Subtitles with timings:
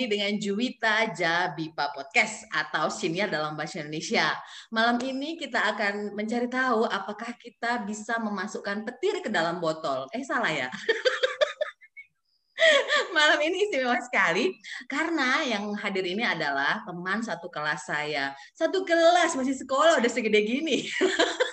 [0.00, 4.32] lagi dengan Juwita Jabipa Podcast atau siniar dalam bahasa Indonesia.
[4.72, 10.08] Malam ini kita akan mencari tahu apakah kita bisa memasukkan petir ke dalam botol.
[10.16, 10.72] Eh salah ya?
[13.16, 14.56] Malam ini istimewa sekali
[14.88, 18.32] karena yang hadir ini adalah teman satu kelas saya.
[18.56, 20.88] Satu kelas masih sekolah udah segede gini.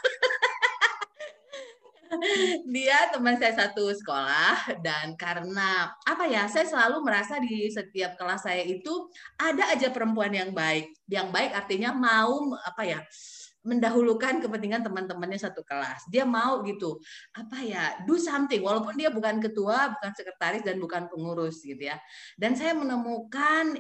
[2.76, 8.46] dia teman saya satu sekolah dan karena apa ya saya selalu merasa di setiap kelas
[8.46, 10.94] saya itu ada aja perempuan yang baik.
[11.08, 13.00] Yang baik artinya mau apa ya
[13.68, 16.08] mendahulukan kepentingan teman-temannya satu kelas.
[16.08, 17.04] Dia mau gitu,
[17.36, 22.00] apa ya, do something walaupun dia bukan ketua, bukan sekretaris dan bukan pengurus gitu ya.
[22.40, 23.76] Dan saya menemukan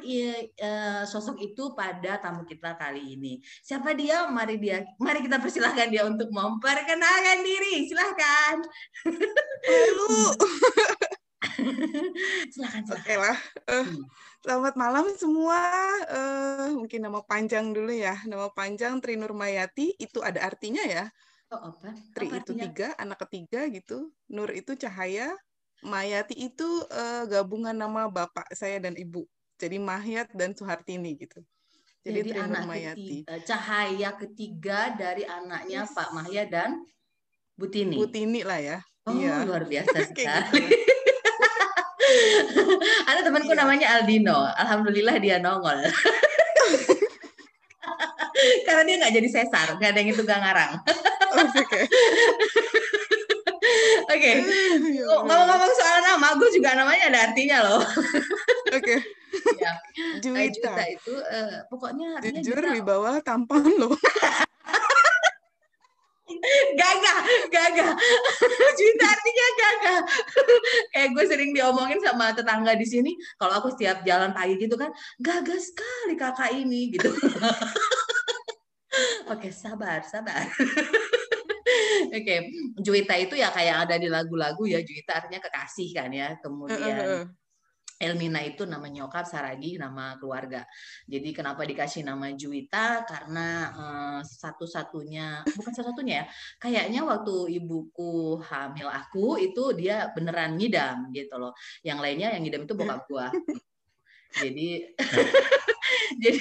[1.07, 3.39] sosok itu pada tamu kita kali ini.
[3.63, 4.27] Siapa dia?
[4.27, 7.87] Mari dia, mari kita persilahkan dia untuk memperkenalkan diri.
[7.87, 8.59] Silahkan.
[9.63, 10.35] Halo.
[12.53, 13.01] silakan, silakan.
[13.01, 13.37] Oke lah.
[13.67, 13.87] Uh,
[14.45, 15.59] selamat malam semua.
[16.07, 18.15] Uh, mungkin nama panjang dulu ya.
[18.25, 21.05] Nama panjang Tri Nurmayati itu ada artinya ya.
[21.53, 21.95] Oh, apa?
[22.13, 22.63] Tri apa itu artinya?
[22.67, 24.11] tiga, anak ketiga gitu.
[24.29, 25.33] Nur itu cahaya.
[25.85, 29.25] Mayati itu uh, gabungan nama bapak saya dan ibu.
[29.57, 31.41] Jadi Mahyat dan Suhartini gitu.
[32.01, 33.17] Jadi, Jadi Tri anak Nurmayati.
[33.25, 35.93] Ketiga, cahaya ketiga dari anaknya yes.
[35.93, 36.81] Pak Mahya dan
[37.57, 37.97] Butini.
[37.97, 38.77] Butini lah ya.
[39.07, 39.47] Oh, iya.
[39.47, 40.87] luar biasa sekali.
[43.09, 43.59] Ada temanku iya.
[43.63, 44.37] namanya Aldino.
[44.57, 45.77] Alhamdulillah dia nongol.
[48.65, 50.77] Karena dia nggak jadi sesar, nggak ada yang itu gak ngarang.
[51.33, 51.81] Oke.
[54.07, 54.31] Oke.
[54.97, 57.81] Ya ngomong-ngomong soal nama, gue juga namanya ada artinya loh.
[58.69, 58.95] Oke.
[59.57, 59.73] ya.
[60.21, 60.73] Juwita.
[60.73, 63.95] Juwita itu uh, pokoknya artinya jujur di bawah tampan loh
[66.75, 67.93] gagah gagah.
[68.77, 69.99] Cinta artinya gagah.
[70.93, 74.91] Kayak gue sering diomongin sama tetangga di sini kalau aku setiap jalan pagi gitu kan
[75.21, 77.11] gagah sekali kakak ini gitu.
[79.33, 80.47] Oke sabar sabar.
[82.07, 82.35] Oke
[82.79, 87.27] Juwita itu ya kayak ada di lagu-lagu ya Juwita artinya kekasih kan ya kemudian
[87.97, 90.61] Elmina itu nama nyokap, Saragi nama keluarga.
[91.09, 93.01] Jadi kenapa dikasih nama Juwita?
[93.09, 96.25] Karena uh, satu-satunya, bukan satu-satunya ya,
[96.61, 101.57] kayaknya waktu ibuku hamil aku itu dia beneran ngidam gitu loh.
[101.81, 103.27] Yang lainnya yang ngidam itu bokap gua.
[104.37, 104.69] jadi
[106.23, 106.39] jadi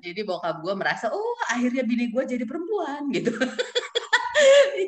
[0.00, 3.34] jadi bokap gue merasa oh akhirnya bini gue jadi perempuan gitu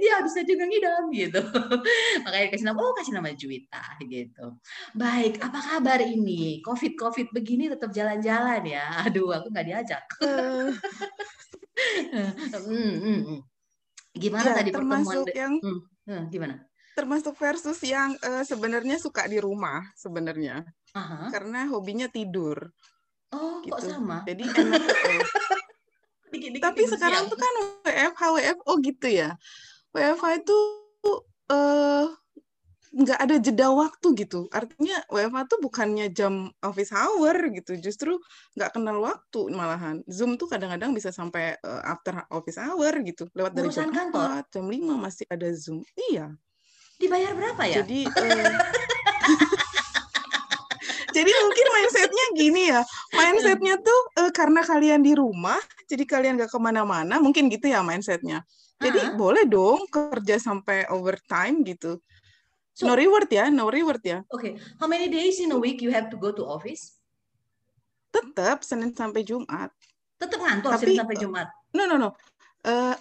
[0.02, 1.38] dia bisa juga ngidam gitu.
[2.26, 4.58] Makanya kasih nama, oh kasih nama Juwita gitu.
[4.98, 6.58] Baik, apa kabar ini?
[6.66, 9.06] Covid Covid begini tetap jalan-jalan ya.
[9.06, 10.02] Aduh, aku nggak diajak.
[12.66, 13.38] hmm, hmm, hmm.
[14.18, 15.24] Gimana ya, tadi pertemuan?
[15.30, 15.80] yang hmm,
[16.10, 16.54] hmm, gimana?
[16.92, 20.66] Termasuk versus yang uh, sebenarnya suka di rumah sebenarnya.
[20.98, 21.30] Aha.
[21.30, 22.74] Karena hobinya tidur.
[23.32, 23.72] Oh, gitu.
[23.72, 24.20] kok sama?
[24.28, 24.82] Jadi enak
[26.32, 27.32] dikit, dikit, Tapi sekarang siang.
[27.32, 27.54] tuh kan
[27.88, 29.30] WFH WFO gitu ya.
[29.92, 30.58] WFH itu
[31.52, 32.06] uh,
[32.92, 34.48] nggak ada jeda waktu gitu.
[34.52, 38.20] Artinya WFH tuh bukannya jam office hour gitu, justru
[38.56, 40.04] nggak kenal waktu malahan.
[40.08, 44.44] Zoom tuh kadang-kadang bisa sampai uh, after office hour gitu, lewat dari jam kantor.
[44.48, 45.80] 4, jam 5 masih ada Zoom.
[45.96, 46.36] Iya.
[47.00, 47.80] Dibayar berapa ya?
[47.80, 48.52] Jadi uh,
[51.16, 52.80] jadi mungkin mindsetnya gini ya
[53.12, 57.84] mindsetnya tuh uh, karena kalian di rumah jadi kalian gak ke mana-mana mungkin gitu ya
[57.84, 58.42] mindsetnya
[58.82, 59.18] jadi uh -huh.
[59.18, 62.02] boleh dong kerja sampai overtime gitu
[62.74, 64.52] so, no reward ya no reward ya oke okay.
[64.82, 66.98] how many days in a week you have to go to office
[68.12, 69.70] tetap senin sampai jumat
[70.18, 72.10] tetap ngantor Tapi, senin sampai jumat no no no
[72.66, 72.96] uh,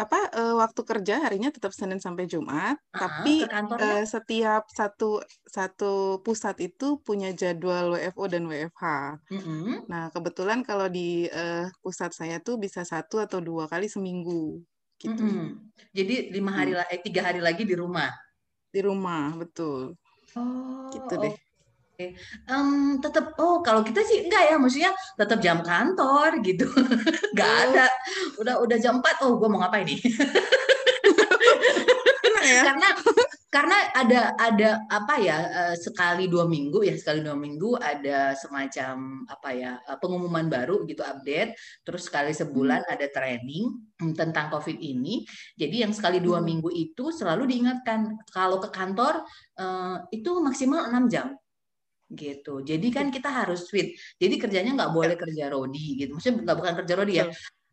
[0.00, 6.24] apa uh, waktu kerja harinya tetap Senin sampai Jumat, uh-huh, tapi uh, setiap satu satu
[6.24, 8.84] pusat itu punya jadwal WFO dan WFH.
[9.28, 9.84] Uh-huh.
[9.90, 14.64] Nah kebetulan kalau di uh, pusat saya tuh bisa satu atau dua kali seminggu.
[15.00, 15.16] Gitu.
[15.16, 15.56] Uh-huh.
[15.96, 16.92] Jadi lima hari hmm.
[16.92, 18.12] eh tiga hari lagi di rumah.
[18.68, 19.96] Di rumah betul.
[20.36, 20.92] Oh.
[20.92, 21.34] Gitu deh.
[22.48, 24.88] Um, tetap oh kalau kita sih enggak ya maksudnya
[25.20, 26.64] tetap jam kantor gitu
[27.36, 27.60] nggak oh.
[27.68, 27.86] ada
[28.40, 30.00] udah udah jam 4 oh gue mau ngapain nih
[32.40, 32.72] ya?
[32.72, 32.88] karena
[33.50, 39.26] karena ada ada apa ya eh, sekali dua minggu ya sekali dua minggu ada semacam
[39.26, 42.94] apa ya eh, pengumuman baru gitu update terus sekali sebulan hmm.
[42.94, 43.64] ada training
[43.98, 45.26] hmm, tentang covid ini
[45.58, 46.46] jadi yang sekali dua hmm.
[46.46, 49.26] minggu itu selalu diingatkan kalau ke kantor
[49.58, 51.34] uh, itu maksimal enam jam
[52.10, 52.58] gitu.
[52.66, 53.94] Jadi kan kita harus fit.
[54.18, 56.18] Jadi kerjanya nggak boleh kerja rodi gitu.
[56.18, 57.26] Maksudnya nggak bukan kerja rodi ya.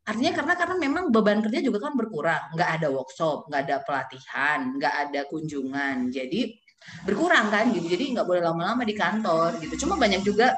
[0.07, 2.55] Artinya karena karena memang beban kerja juga kan berkurang.
[2.55, 6.07] Nggak ada workshop, nggak ada pelatihan, nggak ada kunjungan.
[6.09, 6.55] Jadi
[7.03, 10.55] berkurang kan gitu jadi nggak boleh lama-lama di kantor gitu cuma banyak juga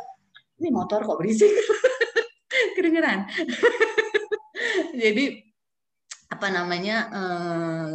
[0.61, 1.49] ini motor kok berisik
[2.77, 3.25] kedengeran
[5.01, 5.25] jadi
[6.29, 7.91] apa namanya uh,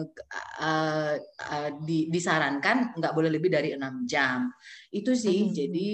[0.61, 4.51] uh, uh, di, disarankan nggak boleh lebih dari enam jam
[4.91, 5.55] itu sih hmm.
[5.55, 5.89] jadi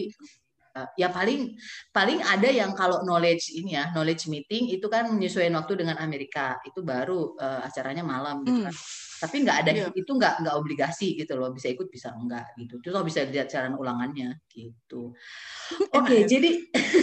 [0.95, 1.57] ya paling
[1.91, 6.59] paling ada yang kalau knowledge ini ya knowledge meeting itu kan menyesuaikan waktu dengan Amerika.
[6.67, 8.75] Itu baru uh, acaranya malam gitu kan.
[8.75, 9.93] Hmm tapi nggak ada yeah.
[9.93, 11.53] itu nggak nggak obligasi gitu loh.
[11.53, 12.81] Bisa ikut bisa enggak gitu.
[12.81, 15.13] Terus bisa lihat cara ulangannya gitu.
[16.01, 16.51] Oke okay, jadi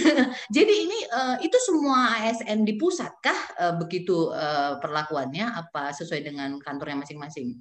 [0.58, 5.46] jadi ini uh, itu semua ASN di pusat kah uh, begitu uh, perlakuannya?
[5.46, 7.54] Apa sesuai dengan kantornya masing-masing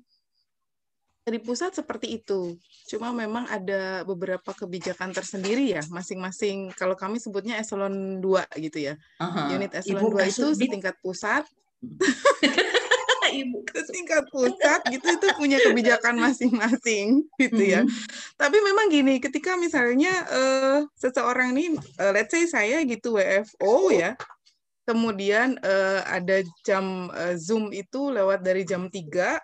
[1.26, 2.54] di pusat seperti itu.
[2.86, 8.94] Cuma memang ada beberapa kebijakan tersendiri ya, masing-masing kalau kami sebutnya eselon 2 gitu ya.
[9.18, 9.50] -huh.
[9.50, 11.42] Unit eselon Ibu 2 itu setingkat pusat.
[13.26, 17.82] Ibu ke tingkat pusat gitu itu punya kebijakan masing-masing gitu ya.
[17.82, 18.06] Mm -hmm.
[18.38, 24.14] Tapi memang gini, ketika misalnya uh, seseorang ini, uh, let's say saya gitu WFO ya,
[24.86, 29.42] kemudian uh, ada jam uh, Zoom itu lewat dari jam 3,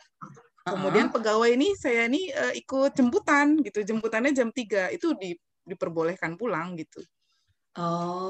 [0.62, 1.16] kemudian uh -huh.
[1.18, 5.34] pegawai ini saya ini uh, ikut jemputan gitu, jemputannya jam 3, itu di,
[5.66, 7.02] diperbolehkan pulang gitu.
[7.72, 8.28] Oh.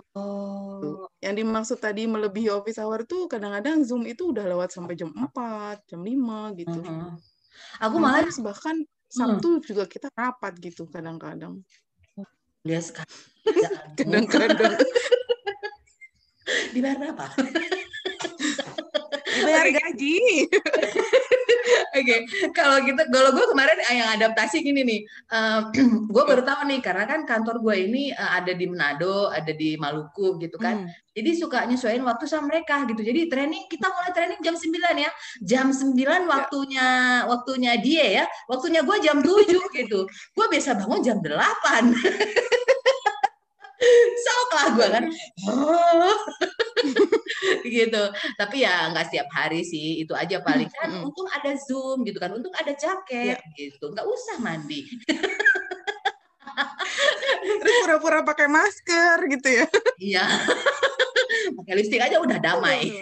[1.19, 5.83] Yang dimaksud tadi melebihi office hour tuh kadang-kadang Zoom itu udah lewat sampai jam 4,
[5.91, 6.79] jam 5 gitu.
[6.79, 7.15] Uh -huh.
[7.83, 9.65] Aku malah bahkan Sabtu hmm.
[9.69, 11.61] juga kita rapat gitu kadang-kadang.
[12.65, 13.13] Lihat sekali.
[14.01, 14.73] kadang-kadang.
[16.73, 17.27] Dibayar berapa?
[19.43, 20.17] Dibayar gaji.
[21.93, 22.21] Oke, okay.
[22.57, 25.01] kalau gitu, kalau gue kemarin eh, yang adaptasi gini nih,
[25.31, 25.69] uh,
[26.15, 29.77] gue baru tahu nih karena kan kantor gue ini uh, ada di Manado, ada di
[29.77, 30.89] Maluku gitu kan.
[30.89, 30.91] Hmm.
[31.13, 33.05] Jadi suka nyesuaiin waktu sama mereka gitu.
[33.05, 35.11] Jadi training kita mulai training jam 9 ya.
[35.45, 36.19] Jam 9 ya.
[36.25, 37.29] waktunya ya.
[37.29, 38.25] waktunya dia ya.
[38.49, 39.45] Waktunya gue jam 7
[39.77, 40.01] gitu.
[40.09, 41.29] Gue biasa bangun jam 8.
[44.25, 45.05] Sok lah gue kan.
[47.77, 48.03] gitu.
[48.39, 50.03] Tapi ya nggak setiap hari sih.
[50.03, 51.03] Itu aja paling kan.
[51.03, 52.31] Untung ada Zoom gitu kan.
[52.33, 53.55] Untung ada jaket ya.
[53.59, 53.91] gitu.
[53.91, 54.87] Nggak usah mandi.
[57.43, 59.67] Terus pura-pura pakai masker gitu ya.
[59.99, 60.27] Iya.
[61.59, 62.99] pakai lipstick aja udah damai.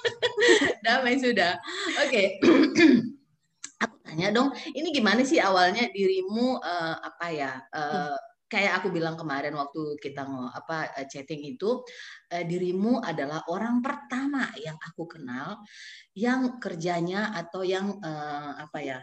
[0.86, 1.56] damai sudah.
[2.02, 2.10] Oke.
[2.10, 2.26] Okay.
[3.82, 7.52] Aku tanya dong, ini gimana sih awalnya dirimu uh, apa ya?
[7.74, 8.14] Uh,
[8.52, 11.80] kayak aku bilang kemarin waktu kita apa eh, chatting itu
[12.28, 15.64] eh, dirimu adalah orang pertama yang aku kenal
[16.12, 19.00] yang kerjanya atau yang eh, apa ya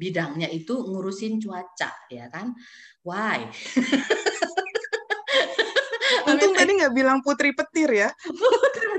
[0.00, 2.56] bidangnya itu ngurusin cuaca ya kan
[3.08, 3.44] why
[6.26, 8.10] Untung tadi nggak bilang putri petir ya.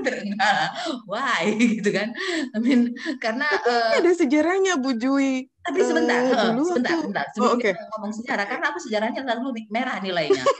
[0.02, 0.68] enggak.
[1.06, 1.44] Why
[1.78, 2.08] gitu kan?
[2.52, 5.51] I mean karena uh, ada sejarahnya Bu Jui.
[5.62, 7.02] Tapi sebentar, uh, dulu sebentar, aku...
[7.06, 7.24] sebentar.
[7.32, 7.70] Sebelum oh, okay.
[7.70, 10.42] kita ngomong sejarah, karena aku sejarahnya lalu merah nilainya.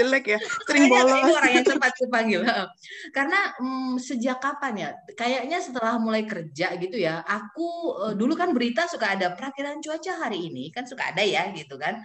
[0.00, 2.40] jelek ya sering bolos orang yang cepat dipanggil
[3.12, 8.56] karena hmm, sejak kapan ya kayaknya setelah mulai kerja gitu ya aku uh, dulu kan
[8.56, 12.00] berita suka ada perakiraan cuaca hari ini kan suka ada ya gitu kan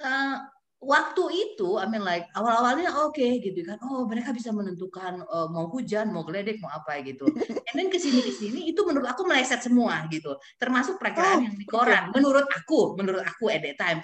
[0.00, 0.36] uh,
[0.82, 5.46] waktu itu, I mean like awal-awalnya oke okay, gitu kan, oh mereka bisa menentukan uh,
[5.46, 7.22] mau hujan, mau geledek, mau apa gitu.
[7.70, 11.44] And then ke sini ke sini itu menurut aku meleset semua gitu, termasuk perakiraan oh,
[11.46, 12.10] yang di koran.
[12.10, 12.18] Okay.
[12.18, 13.98] Menurut aku, menurut aku at that time,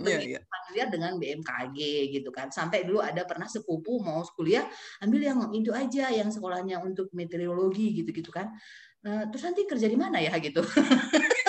[0.00, 0.42] yeah, yeah.
[0.48, 1.78] familiar dengan BMKG
[2.16, 2.48] gitu kan.
[2.48, 4.64] Sampai dulu ada pernah sepupu mau kuliah
[5.04, 8.48] ambil yang itu aja, yang sekolahnya untuk meteorologi gitu-gitu kan.
[9.00, 10.64] Uh, terus nanti kerja di mana ya gitu.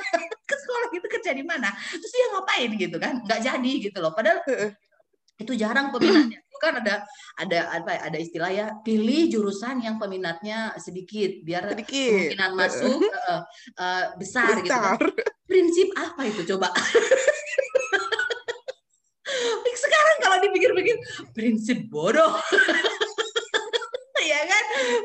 [1.22, 1.70] kerja di mana?
[1.70, 3.14] Terus dia ngapain gitu kan?
[3.22, 4.12] Nggak jadi gitu loh.
[4.18, 4.42] Padahal
[5.42, 6.40] itu jarang peminatnya.
[6.42, 7.06] Itu kan ada
[7.38, 11.94] ada apa ada istilah ya pilih jurusan yang peminatnya sedikit biar sedikit.
[11.94, 13.42] kemungkinan masuk uh,
[13.78, 14.98] uh, besar, besar gitu kan.
[15.50, 16.70] prinsip apa itu coba?
[19.82, 20.98] Sekarang kalau dipikir-pikir
[21.34, 22.38] prinsip bodoh.
[22.38, 22.91] ya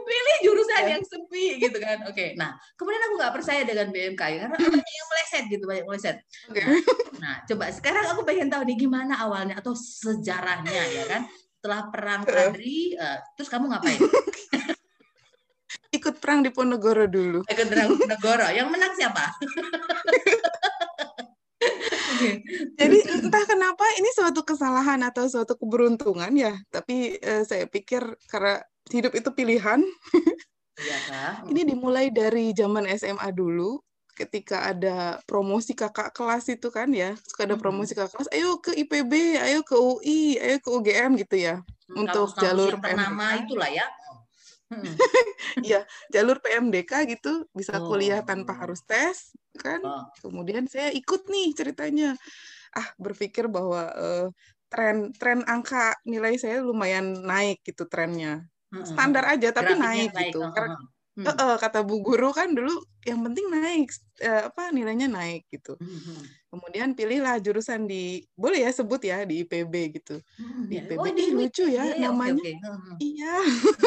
[0.06, 0.92] pilih jurusan iya.
[0.96, 2.04] yang sepi gitu kan.
[2.06, 2.28] Oke okay.
[2.34, 6.16] nah kemudian aku nggak percaya dengan BMK karena banyak yang meleset gitu banyak meleset.
[6.50, 6.64] Okay.
[7.18, 11.22] nah, coba sekarang aku pengen tahu nih gimana awalnya atau sejarahnya ya kan?
[11.56, 13.98] Setelah perang Kadri uh, terus kamu ngapain?
[15.96, 17.40] Ikut perang di Ponorogo dulu.
[17.48, 19.24] Ikut perang di Ponorogo yang menang siapa?
[22.76, 28.60] Jadi entah kenapa ini suatu kesalahan atau suatu keberuntungan ya, tapi uh, saya pikir karena
[28.92, 29.80] hidup itu pilihan.
[30.76, 33.80] Iya, Ini dimulai dari zaman SMA dulu,
[34.16, 38.72] ketika ada promosi kakak kelas itu kan ya, suka ada promosi kakak kelas, ayo ke
[38.72, 43.44] IPB, ayo ke UI, ayo ke UGM gitu ya, hmm, untuk jalur PMDK.
[43.48, 43.86] itulah ya.
[45.62, 48.58] Iya, jalur PMDK gitu bisa kuliah tanpa oh.
[48.66, 49.80] harus tes, kan.
[49.80, 50.04] Oh.
[50.20, 52.18] Kemudian saya ikut nih ceritanya.
[52.76, 54.28] Ah, berpikir bahwa uh,
[54.68, 58.44] tren tren angka nilai saya lumayan naik gitu trennya.
[58.84, 60.44] Standar aja tapi naik, naik gitu.
[60.52, 60.76] Karena
[61.16, 61.32] Hmm.
[61.32, 62.76] Uh, kata bu guru kan dulu
[63.08, 63.88] yang penting naik
[64.20, 65.72] uh, apa nilainya naik gitu.
[65.80, 66.20] Hmm.
[66.52, 70.20] Kemudian pilihlah jurusan di boleh ya sebut ya di IPB gitu.
[70.36, 72.36] Hmm, di IPB oh, ini lucu ya, ya namanya.
[72.36, 72.94] Okay, okay.
[73.00, 73.34] Iya.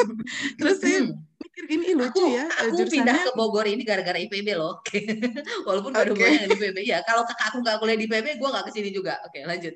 [0.58, 2.94] Terus saya mikir gini Ih, lucu aku, ya aku jurusannya.
[2.98, 4.82] pindah ke Bogor ini gara-gara IPB loh.
[5.70, 6.10] Walaupun okay.
[6.10, 6.98] banyak di IPB ya.
[7.06, 9.22] Kalau kakak aku nggak kuliah di IPB, gue nggak ke sini juga.
[9.22, 9.74] Oke, lanjut.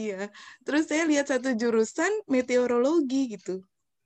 [0.00, 0.32] Iya.
[0.64, 3.60] Terus saya lihat satu jurusan meteorologi gitu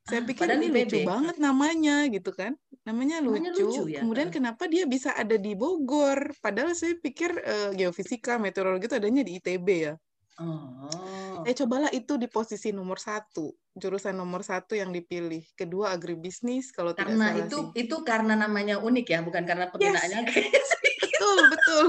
[0.04, 2.52] saya ah, pikir ini lucu banget namanya gitu kan
[2.84, 4.00] namanya lucu, namanya lucu ya?
[4.04, 9.24] kemudian kenapa dia bisa ada di Bogor padahal saya pikir uh, geofisika meteorologi itu adanya
[9.24, 9.96] di ITB ya
[10.44, 11.40] oh.
[11.40, 16.92] saya cobalah itu di posisi nomor satu jurusan nomor satu yang dipilih kedua agribisnis kalau
[16.92, 17.88] karena tidak salah itu sih.
[17.88, 20.68] itu karena namanya unik ya bukan karena penggunaannya yes.
[21.08, 21.86] betul betul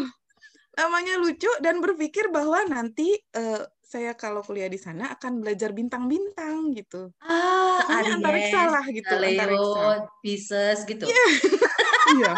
[0.80, 3.64] namanya lucu dan berpikir bahwa nanti uh,
[3.96, 7.16] saya kalau kuliah di sana akan belajar bintang-bintang gitu.
[7.24, 9.14] Ah, Pokoknya antariksa lah gitu.
[9.16, 11.08] Leo, Pisces gitu.
[11.08, 11.28] Iya.
[12.20, 12.34] iya.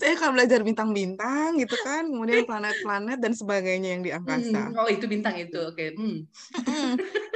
[0.00, 4.72] saya akan belajar bintang-bintang gitu kan, kemudian planet-planet dan sebagainya yang di angkasa.
[4.72, 5.76] Hmm, oh itu bintang itu, oke.
[5.76, 5.92] Okay.
[5.92, 6.24] Hmm.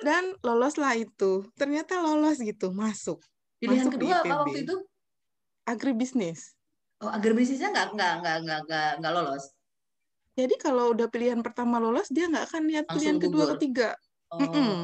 [0.00, 1.45] dan loloslah itu.
[1.55, 3.21] Ternyata lolos gitu, masuk.
[3.61, 4.76] Pilihan masuk kedua apa waktu itu?
[5.69, 6.57] Agribisnis.
[7.05, 9.45] Oh, agribisnisnya nggak nggak nggak nggak nggak lolos?
[10.33, 13.97] Jadi kalau udah pilihan pertama lolos, dia nggak akan lihat pilihan kedua, ketiga.
[14.33, 14.41] Oh.
[14.41, 14.81] Mm -mm.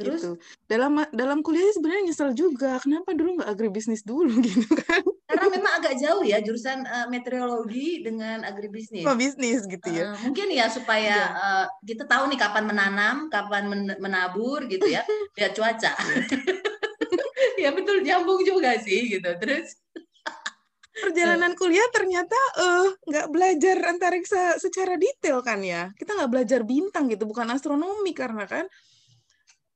[0.00, 0.32] Terus gitu.
[0.64, 5.04] dalam dalam kuliah sebenarnya nyesel juga kenapa dulu nggak agribisnis dulu gitu kan?
[5.28, 9.04] Karena memang agak jauh ya jurusan uh, meteorologi dengan agribisnis.
[9.04, 10.16] Oh, bisnis gitu ya.
[10.16, 15.04] Uh, mungkin ya supaya uh, kita tahu nih kapan menanam, kapan men menabur gitu ya,
[15.36, 15.92] lihat cuaca.
[17.62, 19.28] ya betul nyambung juga sih gitu.
[19.36, 19.76] Terus
[20.90, 25.90] perjalanan kuliah ternyata uh, nggak belajar antariksa secara detail kan ya?
[25.94, 28.66] Kita nggak belajar bintang gitu bukan astronomi karena kan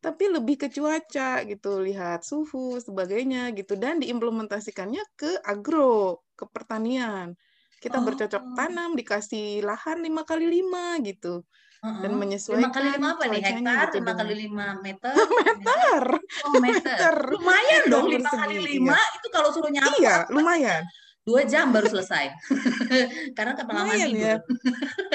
[0.05, 7.33] tapi lebih ke cuaca gitu lihat suhu sebagainya gitu dan diimplementasikannya ke agro ke pertanian.
[7.81, 8.05] Kita oh.
[8.05, 11.41] bercocok tanam dikasih lahan lima kali lima gitu
[11.85, 13.41] dan menyesuaikan lima kali lima apa nih?
[13.45, 15.13] hektar gitu lima kali lima meter
[15.61, 16.03] meter.
[16.49, 17.15] Oh meter.
[17.37, 20.83] Lumayan dong lima kali lima itu kalau suruh nyapu iya lumayan.
[21.25, 22.37] dua jam baru selesai.
[23.37, 24.37] Karena kepala tidur ya.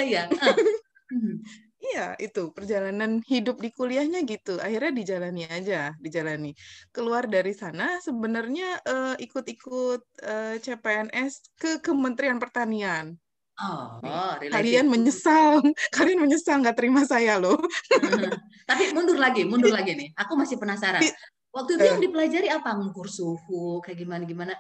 [0.02, 0.24] ya.
[1.80, 4.60] Iya, itu perjalanan hidup di kuliahnya gitu.
[4.60, 6.52] Akhirnya dijalani aja, dijalani.
[6.92, 13.16] Keluar dari sana sebenarnya uh, ikut-ikut uh, CPNS ke Kementerian Pertanian.
[13.60, 14.00] Oh,
[14.40, 15.60] kalian menyesal,
[15.96, 17.60] kalian menyesal nggak terima saya loh.
[18.70, 20.16] Tapi mundur lagi, mundur lagi nih.
[20.16, 21.04] Aku masih penasaran.
[21.52, 22.72] Waktu itu yang dipelajari apa?
[22.80, 24.56] Ngukur suhu, kayak gimana gimana?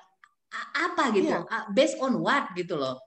[0.74, 1.66] apa gitu yeah.
[1.74, 2.98] based on what gitu loh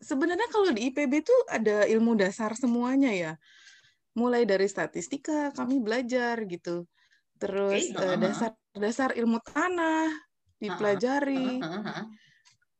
[0.00, 3.32] sebenarnya kalau di IPB itu ada ilmu dasar semuanya ya
[4.16, 6.84] mulai dari statistika kami belajar gitu
[7.40, 8.04] terus okay.
[8.04, 10.12] uh, dasar dasar ilmu tanah
[10.60, 12.04] dipelajari uh, uh, uh,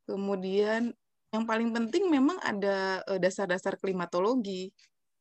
[0.04, 0.92] kemudian
[1.30, 4.74] yang paling penting memang ada dasar-dasar klimatologi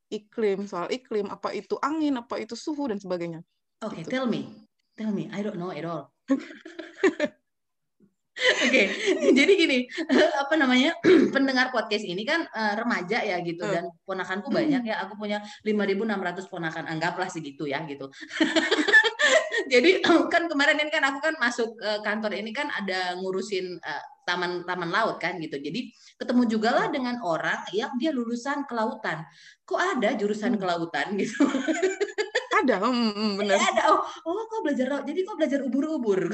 [0.10, 3.46] iklim soal iklim apa itu angin apa itu suhu dan sebagainya
[3.86, 4.10] oke okay, gitu.
[4.10, 4.50] tell me
[4.98, 6.10] tell me I don't know at all
[8.40, 8.86] Oke, okay.
[9.38, 9.78] jadi gini,
[10.44, 10.96] apa namanya
[11.36, 15.04] pendengar podcast ini kan uh, remaja ya gitu dan ponakanku banyak ya.
[15.04, 18.08] Aku punya 5.600 ponakan, anggaplah segitu ya gitu.
[19.74, 20.00] jadi
[20.34, 24.62] kan kemarin ini kan aku kan masuk uh, kantor ini kan ada ngurusin uh, taman
[24.62, 25.58] taman laut kan gitu.
[25.58, 25.90] Jadi
[26.22, 29.26] ketemu juga lah dengan orang yang dia lulusan kelautan.
[29.66, 30.62] Kok ada jurusan hmm.
[30.62, 31.50] kelautan gitu?
[32.60, 33.58] ada, mm, benar.
[33.58, 33.82] Ya, ada.
[33.90, 35.04] Oh, oh, kok belajar laut.
[35.10, 36.30] Jadi kok belajar ubur-ubur.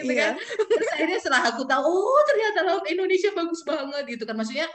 [0.00, 0.32] gitu yeah.
[0.32, 0.34] kan
[0.70, 4.36] terus akhirnya setelah aku tahu oh ternyata laut Indonesia bagus banget gitu kan.
[4.36, 4.66] Maksudnya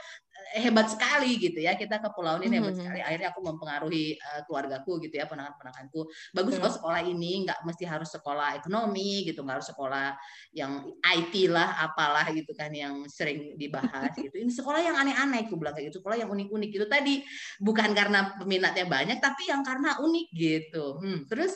[0.54, 1.74] eh, hebat sekali gitu ya.
[1.78, 2.80] Kita ke pulau ini hebat mm -hmm.
[2.84, 3.00] sekali.
[3.00, 6.00] Akhirnya aku mempengaruhi uh, keluargaku gitu ya ponakan-ponakanku.
[6.34, 10.06] Bagus kok sekolah ini nggak mesti harus sekolah ekonomi gitu nggak harus sekolah
[10.54, 14.34] yang IT lah apalah gitu kan yang sering dibahas gitu.
[14.34, 16.02] Ini sekolah yang aneh-aneh aku bilang kayak gitu.
[16.02, 16.68] Sekolah yang unik-unik.
[16.68, 17.22] Gitu tadi
[17.62, 20.86] bukan karena peminatnya banyak tapi yang karena unik gitu.
[20.98, 21.24] Hmm.
[21.28, 21.54] terus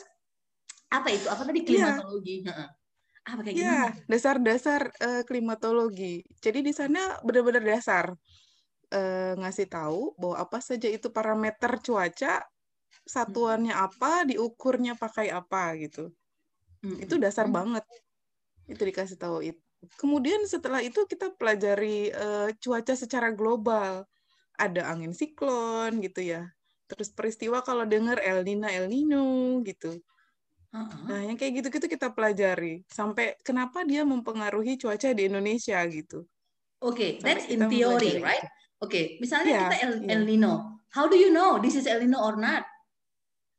[0.93, 1.25] apa itu?
[1.25, 1.67] Apa tadi iya.
[1.97, 2.45] klimatologi?
[2.45, 2.82] Yeah.
[3.23, 6.27] Apa kayak ya, dasar-dasar uh, klimatologi.
[6.43, 8.11] Jadi di sana benar-benar dasar
[8.91, 12.43] uh, ngasih tahu bahwa apa saja itu parameter cuaca,
[13.07, 16.11] satuannya apa, diukurnya pakai apa gitu.
[16.83, 16.99] Hmm.
[16.99, 17.55] Itu dasar hmm.
[17.55, 17.85] banget.
[18.67, 19.63] Itu dikasih tahu itu.
[19.99, 24.03] Kemudian setelah itu kita pelajari uh, cuaca secara global.
[24.59, 26.43] Ada angin siklon gitu ya.
[26.91, 30.03] Terus peristiwa kalau dengar El Nino El Nino gitu
[30.73, 31.05] Uh-huh.
[31.05, 36.25] Nah, yang kayak gitu-gitu kita pelajari sampai kenapa dia mempengaruhi cuaca di Indonesia gitu.
[36.81, 38.41] Oke, okay, that's in theory, right?
[38.81, 40.13] Oke, okay, misalnya yeah, kita El, yeah.
[40.17, 40.53] El Nino.
[40.89, 42.65] How do you know this is El Nino or not?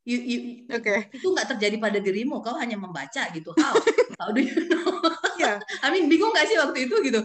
[0.05, 1.09] You, you, okay.
[1.09, 3.55] Itu nggak terjadi pada dirimu, kau hanya membaca gitu.
[3.57, 3.73] How?
[4.21, 5.01] How do you know?
[5.39, 5.57] yeah.
[5.87, 7.21] I mean, bingung nggak sih waktu itu gitu?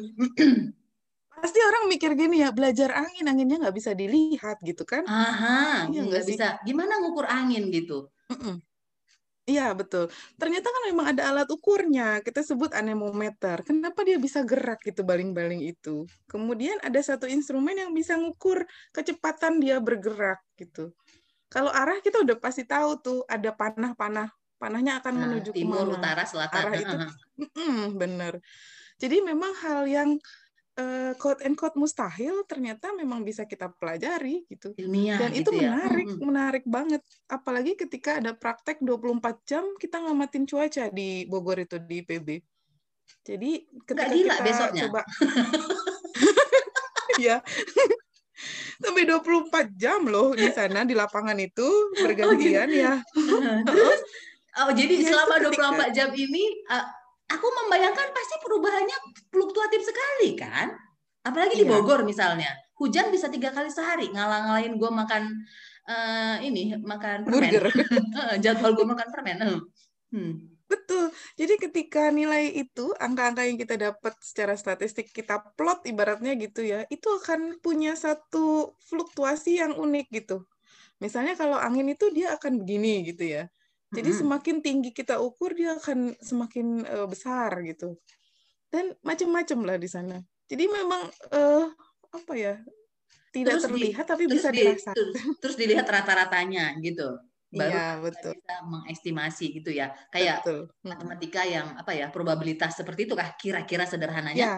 [1.41, 5.03] Pasti orang mikir gini ya, belajar angin, anginnya nggak bisa dilihat gitu kan?
[5.05, 6.63] Aha, iya nggak bisa.
[6.65, 8.09] Gimana ngukur angin gitu?
[8.33, 8.55] Mm -mm.
[9.49, 10.13] Iya, betul.
[10.37, 13.65] Ternyata kan memang ada alat ukurnya, kita sebut anemometer.
[13.65, 16.05] Kenapa dia bisa gerak gitu baling-baling itu?
[16.29, 20.93] Kemudian ada satu instrumen yang bisa ngukur kecepatan dia bergerak gitu.
[21.51, 24.31] Kalau arah kita udah pasti tahu tuh ada panah-panah.
[24.61, 25.97] Panahnya akan nah, menuju timur, ke mana.
[25.97, 26.61] utara, selatan.
[26.61, 26.97] Arah itu,
[27.97, 28.35] benar.
[29.01, 30.21] Jadi memang hal yang
[30.81, 34.73] uh, quote and quote mustahil ternyata memang bisa kita pelajari gitu.
[34.81, 35.77] Ilmiah Dan gitu itu ya.
[35.77, 36.21] menarik, hmm.
[36.25, 37.03] menarik banget.
[37.29, 42.29] Apalagi ketika ada praktek 24 jam kita ngamatin cuaca di Bogor itu di PB.
[43.21, 43.51] Jadi
[43.85, 44.83] ketika Nggak gila kita besoknya.
[44.89, 45.03] coba
[47.27, 47.37] ya
[48.81, 51.69] sampai 24 jam loh di sana di lapangan itu
[52.01, 52.81] bergantian oh, gitu.
[52.81, 52.95] ya.
[53.69, 54.01] Terus
[54.57, 56.87] oh jadi ya, selama ketika, 24 jam ini uh,
[57.31, 58.97] aku membayangkan pasti perubahannya
[59.31, 60.75] fluktuatif sekali kan?
[61.23, 61.63] Apalagi iya.
[61.63, 62.51] di Bogor misalnya.
[62.81, 64.09] Hujan bisa tiga kali sehari.
[64.11, 65.23] Ngalang-ngalain gue makan
[65.87, 67.51] uh, ini makan permen.
[67.53, 67.65] Burger.
[68.45, 69.37] jadwal gue makan permen.
[70.11, 70.35] Hmm.
[70.71, 71.11] betul.
[71.35, 76.87] Jadi ketika nilai itu angka-angka yang kita dapat secara statistik kita plot ibaratnya gitu ya
[76.87, 80.47] itu akan punya satu fluktuasi yang unik gitu.
[81.03, 83.51] Misalnya kalau angin itu dia akan begini gitu ya
[83.91, 87.99] jadi semakin tinggi kita ukur dia akan semakin uh, besar gitu.
[88.71, 90.17] Dan macam-macam lah di sana.
[90.47, 91.67] Jadi memang uh,
[92.15, 92.55] apa ya?
[93.31, 94.91] Tidak terus terlihat di, tapi bisa di, dirasa.
[94.95, 97.19] Terus, terus dilihat rata-ratanya gitu.
[97.51, 98.39] Baru iya, betul.
[98.39, 99.91] bisa mengestimasi gitu ya.
[100.15, 100.71] Kayak betul.
[100.87, 102.07] matematika yang apa ya?
[102.15, 104.39] Probabilitas seperti itu kah kira-kira sederhananya?
[104.39, 104.55] Ya.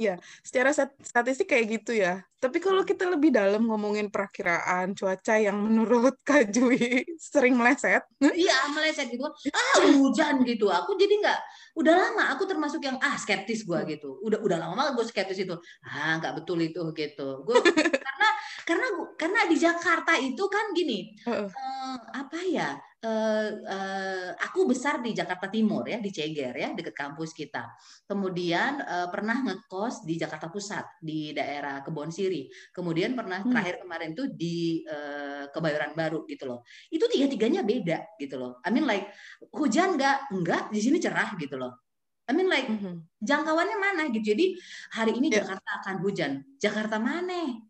[0.00, 0.72] Iya, secara
[1.04, 2.24] statistik kayak gitu ya.
[2.40, 8.00] Tapi kalau kita lebih dalam ngomongin perakiraan cuaca yang menurut Kak Jui sering meleset.
[8.16, 9.28] Iya, meleset gitu.
[9.52, 10.72] Ah, hujan gitu.
[10.72, 11.38] Aku jadi nggak,
[11.76, 14.16] udah lama aku termasuk yang ah skeptis gue gitu.
[14.24, 15.52] Udah udah lama banget gue skeptis itu.
[15.84, 17.44] Ah, nggak betul itu gitu.
[17.44, 17.60] Gue
[18.08, 18.28] karena
[18.64, 18.86] karena
[19.20, 22.72] karena di Jakarta itu kan gini, uh, uh, apa ya?
[23.04, 27.72] Uh, uh, aku besar di Jakarta Timur ya di Ceger ya dekat kampus kita.
[28.04, 32.48] Kemudian uh, pernah ngekos di Jakarta Pusat di daerah Kebon Siri.
[32.72, 33.50] Kemudian pernah hmm.
[33.50, 36.60] terakhir kemarin tuh di uh, Kebayoran Baru gitu loh.
[36.92, 38.60] Itu tiga-tiganya beda gitu loh.
[38.64, 39.08] I mean like
[39.56, 40.32] hujan nggak?
[40.32, 41.90] Enggak, di sini cerah gitu loh.
[42.30, 43.18] I mean like mm-hmm.
[43.18, 44.36] jangkauannya mana gitu.
[44.36, 44.54] Jadi
[44.94, 45.42] hari ini yeah.
[45.42, 46.32] Jakarta akan hujan.
[46.62, 47.69] Jakarta mana?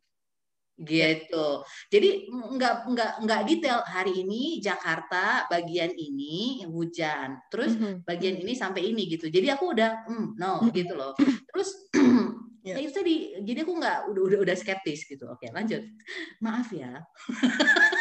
[0.80, 1.60] Gitu.
[1.92, 8.08] Jadi nggak nggak nggak detail hari ini Jakarta bagian ini hujan, terus mm-hmm.
[8.08, 9.28] bagian ini sampai ini gitu.
[9.28, 10.72] Jadi aku udah mm, no mm-hmm.
[10.72, 11.12] gitu loh.
[11.52, 11.68] Terus
[12.64, 12.76] yeah.
[12.80, 15.28] ya itu tadi, jadi aku nggak udah udah udah skeptis gitu.
[15.28, 15.84] Oke lanjut.
[16.40, 17.04] Maaf ya.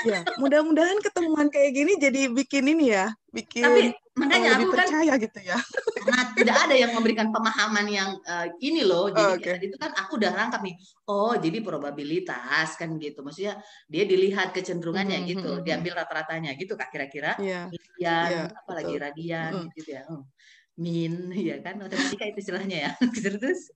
[0.08, 3.82] ya mudah-mudahan ketemuan kayak gini jadi bikin ini ya, bikin Tapi
[4.20, 5.58] makanya aku kan percaya gitu ya
[6.04, 9.56] karena tidak ada yang memberikan pemahaman yang uh, ini loh jadi oh, okay.
[9.64, 10.76] itu kan aku udah rangkap nih
[11.08, 15.32] oh jadi probabilitas kan gitu maksudnya dia dilihat kecenderungannya mm-hmm.
[15.32, 15.66] gitu hmm, hmm.
[15.66, 17.72] diambil rata-ratanya gitu kak kira-kira yeah.
[17.72, 19.06] radian yeah, apalagi betul.
[19.08, 19.68] radian mm.
[19.80, 20.24] gitu ya oh.
[20.76, 21.14] min
[21.50, 22.92] ya kan matematika itu istilahnya ya
[23.24, 23.72] terus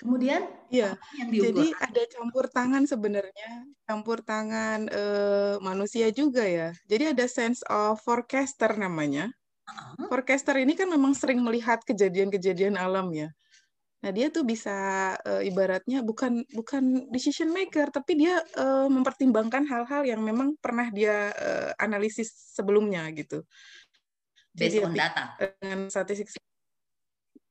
[0.00, 3.50] Kemudian ya, yang jadi ada campur tangan sebenarnya,
[3.86, 6.74] campur tangan eh, manusia juga ya.
[6.90, 9.30] Jadi ada sense of forecaster namanya.
[9.68, 10.10] Uh-huh.
[10.10, 13.30] Forecaster ini kan memang sering melihat kejadian-kejadian alam ya.
[14.02, 14.74] Nah dia tuh bisa
[15.22, 21.30] e, ibaratnya bukan bukan decision maker, tapi dia e, mempertimbangkan hal-hal yang memang pernah dia
[21.30, 23.46] e, analisis sebelumnya gitu.
[24.50, 25.38] Based Jadi, on data.
[25.38, 26.34] Dengan statistik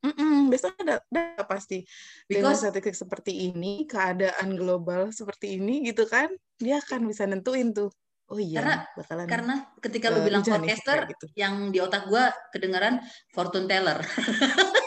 [0.01, 1.85] Mm-mm, ada, ada pasti.
[2.25, 7.93] Dengan statistik seperti ini, keadaan global seperti ini gitu kan, dia akan bisa nentuin tuh.
[8.31, 11.27] Oh iya, karena bakalan karena ketika uh, lu bilang forecaster, gitu.
[11.35, 13.03] yang di otak gua kedengaran
[13.35, 13.99] fortune teller.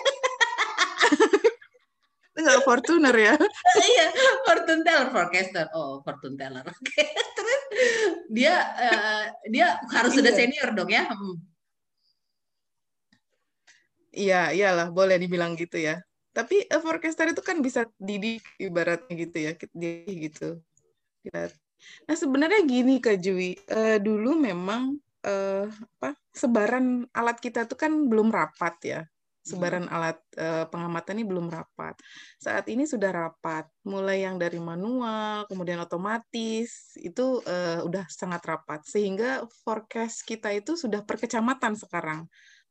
[2.35, 3.35] Enggak Fortuner ya?
[3.95, 4.07] iya,
[4.43, 5.71] fortune teller, forecaster.
[5.71, 6.67] Oh, fortune teller.
[6.75, 7.63] Oke, terus
[8.27, 10.19] dia uh, dia harus iya.
[10.19, 11.07] sudah senior dong ya.
[11.07, 11.39] Hmm.
[14.15, 15.99] Iya, iyalah, boleh dibilang gitu ya.
[16.31, 19.53] Tapi uh, forecaster itu kan bisa didik ibaratnya gitu ya,
[20.07, 20.63] gitu.
[22.07, 24.97] Nah sebenarnya gini Kak Jui, uh, dulu memang
[25.27, 29.01] uh, apa sebaran alat kita tuh kan belum rapat ya.
[29.45, 32.01] sebaran alat uh, pengamatan ini belum rapat.
[32.41, 38.81] Saat ini sudah rapat, mulai yang dari manual, kemudian otomatis, itu uh, udah sangat rapat.
[38.89, 42.25] Sehingga forecast kita itu sudah per kecamatan sekarang.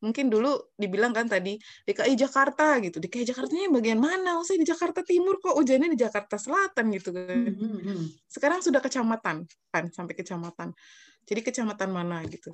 [0.03, 1.55] Mungkin dulu dibilang kan tadi
[1.87, 2.99] DKI Jakarta gitu.
[2.99, 4.43] DKI Jakartanya bagian mana?
[4.43, 7.31] Saya di Jakarta Timur kok hujannya di Jakarta Selatan gitu kan.
[7.31, 8.03] Hmm, hmm, hmm.
[8.27, 10.75] Sekarang sudah kecamatan kan sampai kecamatan.
[11.23, 12.51] Jadi kecamatan mana gitu.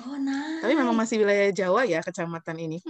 [0.00, 0.64] Oh, nah.
[0.64, 2.80] Tapi memang masih wilayah Jawa ya kecamatan ini.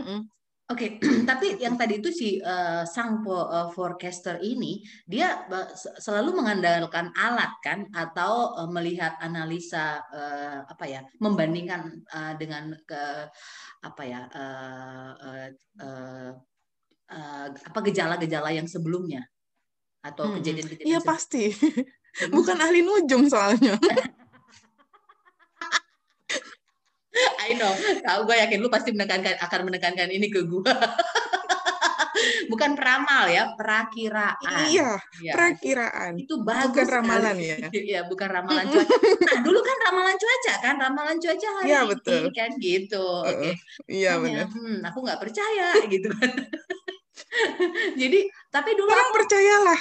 [0.71, 1.03] Oke, okay.
[1.31, 7.51] tapi yang tadi itu si uh, sang uh, forecaster ini dia uh, selalu mengandalkan alat
[7.59, 13.03] kan atau uh, melihat analisa uh, apa ya membandingkan uh, dengan ke
[13.83, 15.49] apa ya uh, uh,
[15.83, 16.31] uh,
[17.19, 19.27] uh, apa gejala-gejala yang sebelumnya
[20.07, 20.87] atau kejadian-kejadian.
[20.87, 21.51] Iya pasti,
[22.35, 23.75] bukan ahli nujum soalnya.
[27.51, 27.73] I know.
[28.07, 30.63] Tahu gue yakin lu pasti menekankan akan menekankan ini ke gue.
[32.53, 34.67] bukan peramal ya, perakiraan.
[34.69, 35.33] Iya, ya.
[35.33, 36.13] perakiraan.
[36.19, 36.75] Itu bagus.
[36.75, 37.57] Bukan ramalan ya.
[37.91, 38.95] Iya, bukan ramalan cuaca.
[39.25, 42.21] Nah, dulu kan ramalan cuaca kan, ramalan cuaca hari ya, betul.
[42.27, 43.07] ini kan gitu.
[43.25, 43.35] Oke.
[43.35, 43.55] Okay.
[43.89, 44.47] Iya, benar.
[44.51, 46.31] Hmm, aku nggak percaya gitu kan.
[48.01, 49.81] Jadi, tapi dulu Orang aku, percayalah.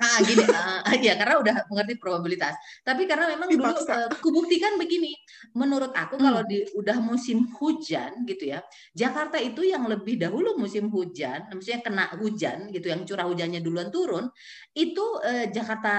[0.00, 2.56] Ah gini, uh, ya karena udah mengerti probabilitas.
[2.80, 5.12] Tapi karena memang dulu uh, kubuktikan begini,
[5.52, 6.24] menurut aku hmm.
[6.24, 8.64] kalau di udah musim hujan gitu ya,
[8.96, 13.92] Jakarta itu yang lebih dahulu musim hujan, maksudnya kena hujan gitu, yang curah hujannya duluan
[13.92, 14.24] turun,
[14.72, 15.94] itu uh, Jakarta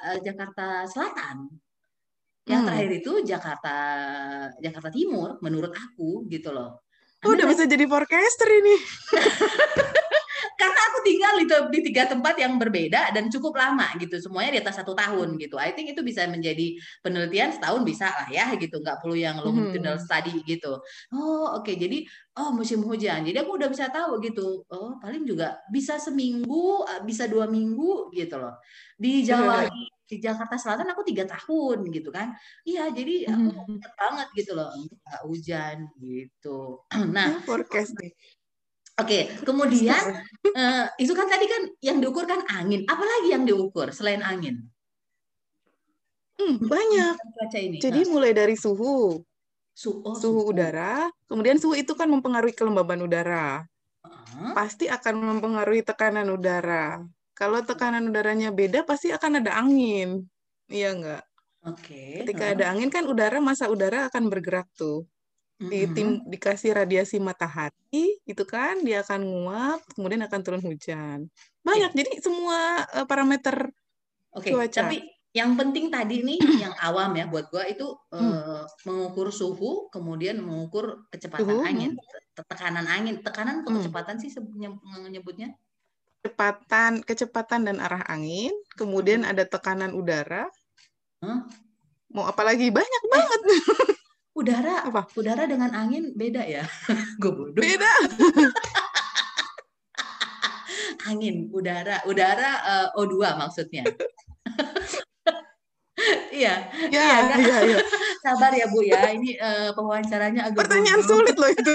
[0.00, 1.52] uh, Jakarta Selatan.
[2.48, 2.68] Yang hmm.
[2.72, 3.76] terakhir itu Jakarta
[4.64, 6.80] Jakarta Timur, menurut aku gitu loh.
[7.20, 8.74] Oh, udah bisa jadi forecaster ini.
[11.06, 11.46] tinggal di,
[11.78, 15.54] di tiga tempat yang berbeda dan cukup lama gitu semuanya di atas satu tahun gitu.
[15.54, 16.74] I think itu bisa menjadi
[17.06, 18.82] penelitian setahun bisa lah ya gitu.
[18.82, 20.04] Nggak perlu yang longitudinal hmm.
[20.04, 20.82] study gitu.
[21.14, 21.62] Oh oke.
[21.62, 21.78] Okay.
[21.78, 22.02] jadi
[22.42, 23.22] oh musim hujan.
[23.22, 24.66] Jadi aku udah bisa tahu gitu.
[24.66, 28.58] Oh paling juga bisa seminggu eh, bisa dua minggu gitu loh.
[28.98, 30.10] Di Jawa hmm.
[30.10, 32.34] di Jakarta Selatan aku tiga tahun gitu kan.
[32.66, 33.94] Iya jadi aku hmm.
[33.94, 34.74] banget gitu loh.
[34.74, 36.82] Nggak hujan gitu.
[37.16, 38.10] Nah forecast nih
[38.96, 40.24] Oke, kemudian
[40.56, 42.88] uh, itu kan tadi kan yang diukur kan angin.
[42.88, 44.64] Apalagi yang diukur selain angin?
[46.40, 47.14] Hmm, banyak.
[47.16, 47.76] Cuaca ini.
[47.76, 48.10] Jadi nah.
[48.16, 49.20] mulai dari suhu,
[49.76, 53.68] Su oh, suhu, suhu udara, kemudian suhu itu kan mempengaruhi kelembaban udara.
[54.00, 54.56] Uh-huh.
[54.56, 57.04] Pasti akan mempengaruhi tekanan udara.
[57.36, 60.24] Kalau tekanan udaranya beda, pasti akan ada angin.
[60.72, 61.24] Iya enggak?
[61.68, 61.84] Oke.
[61.84, 62.12] Okay.
[62.24, 62.52] Ketika uh.
[62.56, 65.04] ada angin kan udara masa udara akan bergerak tuh
[65.56, 71.32] di tim dikasih radiasi matahari itu kan dia akan nguap kemudian akan turun hujan
[71.64, 71.98] banyak okay.
[72.04, 73.72] jadi semua uh, parameter
[74.36, 74.52] okay.
[74.52, 78.68] cuaca tapi yang penting tadi nih yang awam ya buat gua itu uh, hmm.
[78.84, 81.92] mengukur suhu kemudian mengukur kecepatan suhu, angin
[82.36, 83.78] tekanan angin tekanan atau hmm.
[83.80, 84.30] kecepatan sih
[85.00, 85.56] menyebutnya
[86.20, 89.32] kecepatan kecepatan dan arah angin kemudian hmm.
[89.32, 90.52] ada tekanan udara
[91.24, 91.48] huh?
[92.12, 93.08] mau apalagi banyak eh.
[93.08, 93.40] banget
[94.36, 95.08] udara apa?
[95.16, 96.64] udara dengan angin beda ya?
[97.20, 97.56] Gue bodoh.
[97.56, 97.88] Beda.
[101.08, 102.50] Angin udara udara
[102.92, 103.84] uh, O2 maksudnya.
[106.28, 107.38] Iya ya, iya, kan?
[107.40, 107.78] iya, iya.
[108.20, 109.16] sabar ya bu ya.
[109.16, 111.24] Ini uh, pewawancaranya agak pertanyaan bodoh.
[111.24, 111.72] sulit loh itu.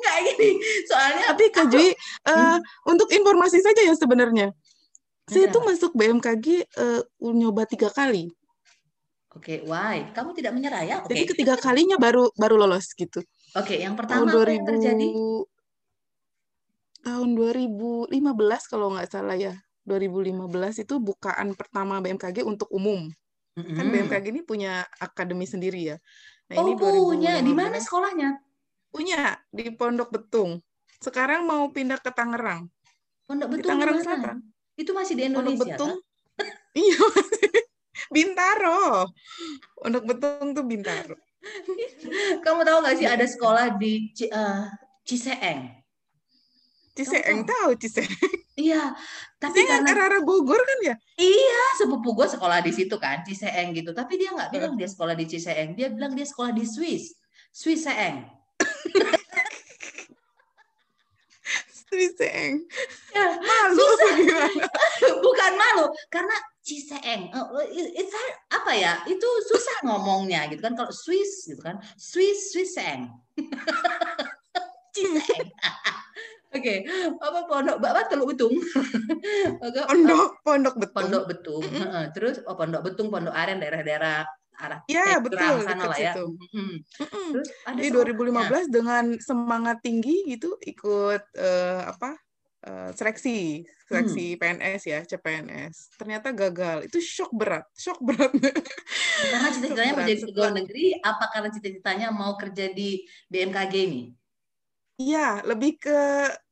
[0.00, 0.50] Nggak gini
[0.88, 1.92] soalnya tapi Kak Jui,
[2.32, 4.56] uh, untuk informasi saja ya sebenarnya.
[5.28, 8.32] Saya itu masuk BMKG uh, nyoba tiga kali
[9.36, 10.08] Oke, okay, why?
[10.16, 10.96] Kamu tidak menyerah ya?
[11.04, 11.12] Okay.
[11.12, 13.20] Jadi ketiga kalinya baru baru lolos gitu.
[13.52, 15.08] Oke, okay, yang pertama tahun 2000, apa yang terjadi?
[17.04, 19.52] Tahun 2015 kalau nggak salah ya.
[19.84, 23.12] 2015 itu bukaan pertama BMKG untuk umum.
[23.60, 23.76] Mm-hmm.
[23.76, 25.96] Kan BMKG ini punya akademi sendiri ya.
[26.50, 27.38] Nah, oh, ini punya.
[27.44, 28.40] Di mana sekolahnya?
[28.88, 30.64] Punya di Pondok Betung.
[30.98, 32.72] Sekarang mau pindah ke Tangerang.
[33.28, 34.36] Pondok Betung di Tangerang Selatan.
[34.80, 35.60] Itu masih di Indonesia.
[35.60, 35.94] Pondok Betung.
[36.84, 37.00] iya,
[38.14, 39.08] Bintaro.
[39.84, 41.16] Untuk betung tuh Bintaro.
[42.44, 44.66] Kamu tahu gak sih ada sekolah di uh,
[45.06, 45.70] Ciseeng?
[46.96, 48.10] Ciseeng tahu Ciseeng.
[48.56, 48.96] Iya,
[49.36, 50.94] tapi Ciseeng karena arah Bogor kan ya?
[51.20, 53.92] Iya, sepupu gue sekolah di situ kan, Ciseeng gitu.
[53.92, 57.14] Tapi dia nggak bilang dia sekolah di Ciseeng, dia bilang dia sekolah di Swiss,
[57.52, 58.24] Swisseeng.
[61.86, 62.64] Swisseeng.
[63.12, 63.88] Ya, malu
[64.24, 64.64] gimana?
[65.24, 67.30] Bukan malu, karena Ciseeng.
[67.30, 68.10] Oh, it's
[68.50, 68.98] apa ya?
[69.06, 71.78] Itu susah ngomongnya gitu kan kalau Swiss gitu kan.
[71.94, 73.06] Swiss Swisseng.
[74.94, 75.46] Ciseeng.
[76.56, 77.12] Oke, okay.
[77.20, 78.54] apa pondok bapak teluk betung?
[79.92, 80.96] pondok pondok betung.
[80.96, 81.64] Pondok betung.
[82.16, 84.24] Terus oh pondok betung, pondok aren daerah-daerah
[84.56, 86.14] arah ya betul sana lah ya.
[86.16, 86.80] Hmm.
[87.04, 88.60] Terus ada Jadi 2015 ya.
[88.72, 92.16] dengan semangat tinggi gitu ikut uh, apa
[92.64, 94.38] uh, seleksi seleksi hmm.
[94.42, 98.34] PNS ya CPNS ternyata gagal itu shock berat shock berat
[99.32, 104.02] karena cita-citanya mau jadi pegawai negeri apa karena cita-citanya mau kerja di BMKG ini
[104.96, 106.00] Iya, lebih ke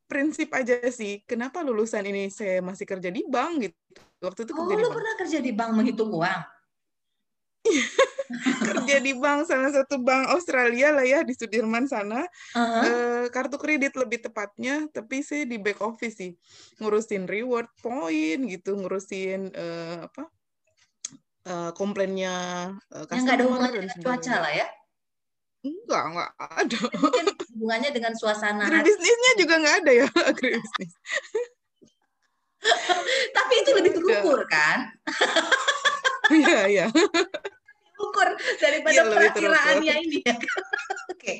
[0.05, 1.25] prinsip aja sih.
[1.25, 3.77] Kenapa lulusan ini saya masih kerja di bank gitu?
[4.21, 4.97] Waktu itu kerja oh, di lu bank.
[5.01, 6.41] pernah kerja di bank menghitung uang?
[8.69, 12.25] kerja di bank salah satu bank Australia lah ya di Sudirman sana.
[12.55, 12.83] Uh-huh.
[12.85, 12.93] e,
[13.33, 16.33] kartu kredit lebih tepatnya tapi saya di back office sih.
[16.81, 19.67] Ngurusin reward point gitu ngurusin e,
[20.05, 20.25] apa
[21.45, 22.35] e, komplainnya
[22.93, 24.67] e, yang nggak ada hubungannya dengan cuaca lah ya?
[25.65, 26.79] Enggak enggak ada.
[27.01, 27.25] Mungkin
[27.57, 30.93] hubungannya dengan suasana agribisnisnya juga nggak ada ya agribisnis.
[33.33, 34.89] Tapi itu lebih terukur kan?
[36.33, 36.87] Iya iya
[38.05, 38.29] ukur
[38.61, 40.19] daripada ya, perakiraannya ini.
[40.25, 40.37] Ya
[41.13, 41.33] oke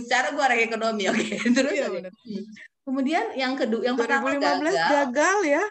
[0.00, 1.38] secara gue orang ekonomi oke okay.
[1.52, 1.88] terus ya,
[2.84, 5.64] kemudian yang kedua yang 2015 pertama gagal, gagal ya?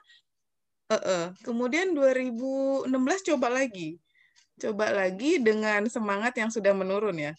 [0.91, 1.23] Uh -uh.
[1.41, 3.97] kemudian 2016 coba lagi.
[4.61, 7.33] Coba lagi dengan semangat yang sudah menurun ya.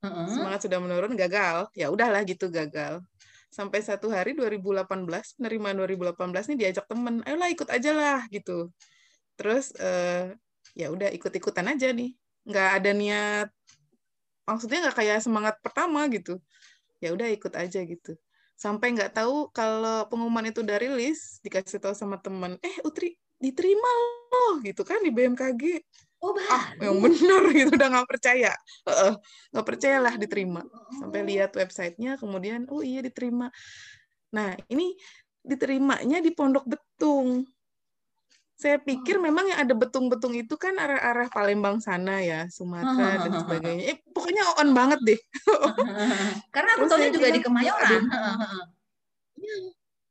[0.00, 0.32] Uh-uh.
[0.32, 1.66] semangat sudah menurun gagal.
[1.74, 3.02] Ya udahlah gitu gagal.
[3.50, 4.86] Sampai satu hari 2018
[5.36, 7.26] penerimaan 2018 ini diajak temen.
[7.26, 8.70] Ayolah ikut aja lah gitu.
[9.34, 10.30] Terus uh,
[10.78, 12.14] ya udah ikut-ikutan aja nih
[12.46, 13.48] nggak ada niat
[14.48, 16.40] maksudnya nggak kayak semangat pertama gitu
[17.00, 18.16] ya udah ikut aja gitu
[18.60, 23.88] sampai nggak tahu kalau pengumuman itu dari list dikasih tahu sama temen eh Utri diterima
[24.28, 25.80] loh gitu kan di BMKG
[26.20, 28.52] Oh, ah, yang benar gitu udah nggak percaya,
[29.56, 30.60] nggak uh, percaya lah diterima.
[31.00, 33.48] Sampai lihat websitenya, kemudian oh iya diterima.
[34.36, 34.92] Nah ini
[35.40, 37.48] diterimanya di Pondok Betung.
[38.60, 39.24] Saya pikir oh.
[39.24, 43.84] memang yang ada betung-betung itu kan arah-arah Palembang sana ya, Sumatera dan sebagainya.
[43.88, 45.20] Eh, pokoknya on banget deh.
[46.54, 48.04] Karena aku tahu juga di Kemayoran.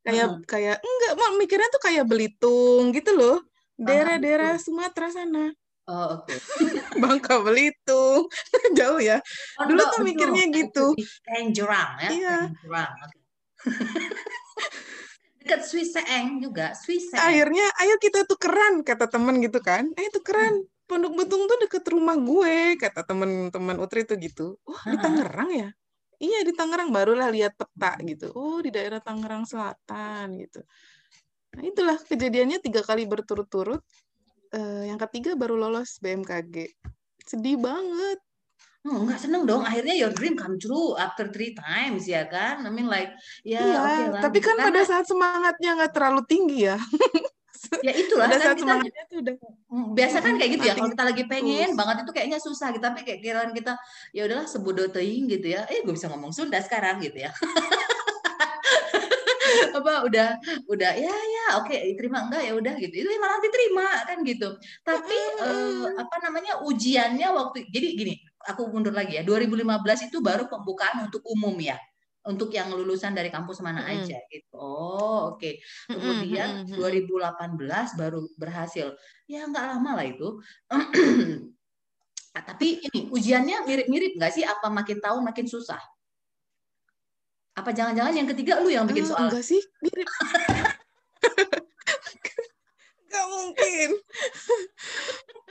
[0.02, 3.38] kayak kayak enggak, mikirnya tuh kayak Belitung gitu loh.
[3.78, 5.54] Daerah-daerah Sumatera sana.
[5.90, 6.30] Oh, oke.
[6.30, 6.38] Okay.
[7.06, 8.26] Bangka Belitung.
[8.78, 9.22] Jauh ya.
[9.62, 10.98] Oh, Dulu tuh mikirnya gitu.
[11.54, 12.10] Jurang ya.
[12.10, 12.38] Iya.
[12.66, 12.94] Jurang.
[12.98, 13.22] Okay.
[15.40, 17.24] Dekat Swiss Seeng juga, Swiss Seeng.
[17.24, 19.88] Akhirnya, ayo kita tukeran, kata temen gitu kan.
[19.96, 20.64] Eh, tukeran.
[20.64, 20.68] Hmm.
[20.90, 24.58] Pondok Betung tuh deket rumah gue, kata temen-temen Utri tuh gitu.
[24.66, 25.70] Wah, oh, di Tangerang ya?
[26.18, 26.90] Iya, di Tangerang.
[26.90, 28.34] Barulah lihat peta gitu.
[28.34, 30.66] Oh, di daerah Tangerang Selatan gitu.
[31.54, 33.86] Nah, itulah kejadiannya tiga kali berturut-turut
[34.54, 36.74] uh, yang ketiga baru lolos BMKG.
[37.22, 38.18] Sedih banget.
[38.88, 39.68] Oh, enggak seneng dong.
[39.68, 42.64] Akhirnya your dream come true after three times ya kan?
[42.64, 43.12] I mean like
[43.44, 44.22] ya iya, okay lah.
[44.24, 46.80] Tapi kan Karena, pada saat semangatnya nggak terlalu tinggi ya.
[47.84, 49.36] ya itulah pada kan saat kita, semangatnya tuh udah
[49.68, 52.84] mm, biasa kan kayak gitu ya kalau kita lagi pengen banget itu kayaknya susah gitu
[52.88, 53.74] tapi kayak kira kita
[54.16, 57.36] ya udahlah sebodoh teing gitu ya eh gue bisa ngomong Sunda sekarang gitu ya
[59.80, 60.30] apa udah
[60.72, 64.50] udah ya ya oke okay, terima enggak ya udah gitu itu malah diterima kan gitu
[64.86, 68.16] tapi uh, apa namanya ujiannya waktu jadi gini
[68.48, 71.76] aku mundur lagi ya 2015 itu baru pembukaan untuk umum ya
[72.28, 73.92] untuk yang lulusan dari kampus mana hmm.
[73.96, 74.54] aja gitu.
[74.54, 75.40] Oh, oke.
[75.40, 75.64] Okay.
[75.88, 76.76] Kemudian hmm.
[76.76, 78.94] 2018 baru berhasil.
[79.26, 80.38] Ya nggak lama lah itu.
[80.70, 84.44] nah, tapi ini ujiannya mirip-mirip nggak sih?
[84.44, 85.80] Apa makin tahun makin susah?
[87.56, 89.32] Apa jangan-jangan yang ketiga lu yang bikin soal?
[89.32, 90.08] Enggak sih, mirip.
[93.10, 93.90] Gak mungkin.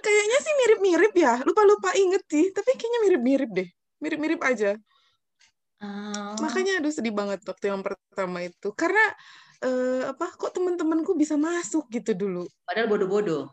[0.05, 1.35] kayaknya sih mirip-mirip ya.
[1.43, 3.69] Lupa-lupa inget sih, tapi kayaknya mirip-mirip deh.
[3.99, 4.79] Mirip-mirip aja.
[5.83, 6.35] Uh...
[6.39, 8.71] Makanya aduh sedih banget waktu yang pertama itu.
[8.75, 9.05] Karena
[9.67, 12.47] uh, apa kok teman-temanku bisa masuk gitu dulu.
[12.63, 13.51] Padahal bodoh-bodoh.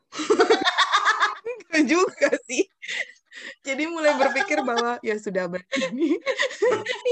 [1.46, 2.66] Enggak juga sih
[3.62, 6.16] jadi mulai berpikir bahwa ya sudah begini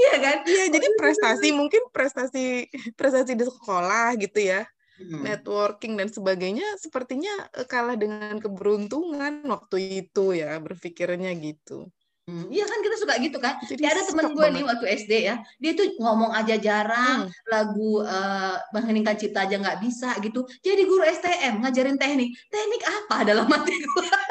[0.00, 4.64] iya kan iya jadi prestasi mungkin prestasi prestasi di sekolah gitu ya
[5.00, 5.22] hmm.
[5.22, 11.90] networking dan sebagainya sepertinya eh, kalah dengan keberuntungan waktu itu ya berpikirnya gitu
[12.24, 13.60] Hmm, iya kan kita suka gitu kan.
[13.68, 17.36] Jadi ada temen gue nih waktu SD ya, dia tuh ngomong aja jarang, hmm.
[17.52, 20.48] lagu uh, mengheningkan cipta aja nggak bisa gitu.
[20.64, 24.08] Jadi guru STM ngajarin teknik, teknik apa dalam mati gue?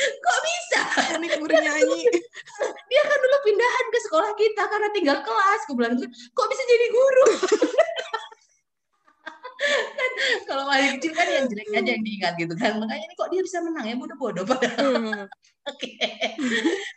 [0.00, 2.02] kok bisa teknik bernyanyi
[2.90, 6.86] dia kan dulu pindahan ke sekolah kita karena tinggal kelas gue bilang kok bisa jadi
[6.88, 7.26] guru
[9.60, 10.10] kan
[10.48, 13.42] kalau masih kecil kan yang jelek aja yang diingat gitu kan makanya ini kok dia
[13.44, 15.24] bisa menang ya bodoh-bodoh padahal hmm.
[15.70, 15.90] oke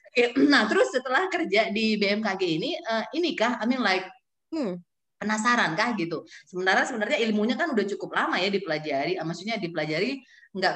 [0.09, 4.07] oke nah terus setelah kerja di BMKG ini uh, ini kah I mean like
[4.55, 4.79] hmm,
[5.19, 10.23] penasaran kah gitu sementara sebenarnya ilmunya kan udah cukup lama ya dipelajari maksudnya dipelajari
[10.53, 10.75] nggak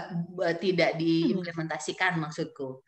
[0.58, 1.00] tidak hmm.
[1.00, 2.82] diimplementasikan maksudku.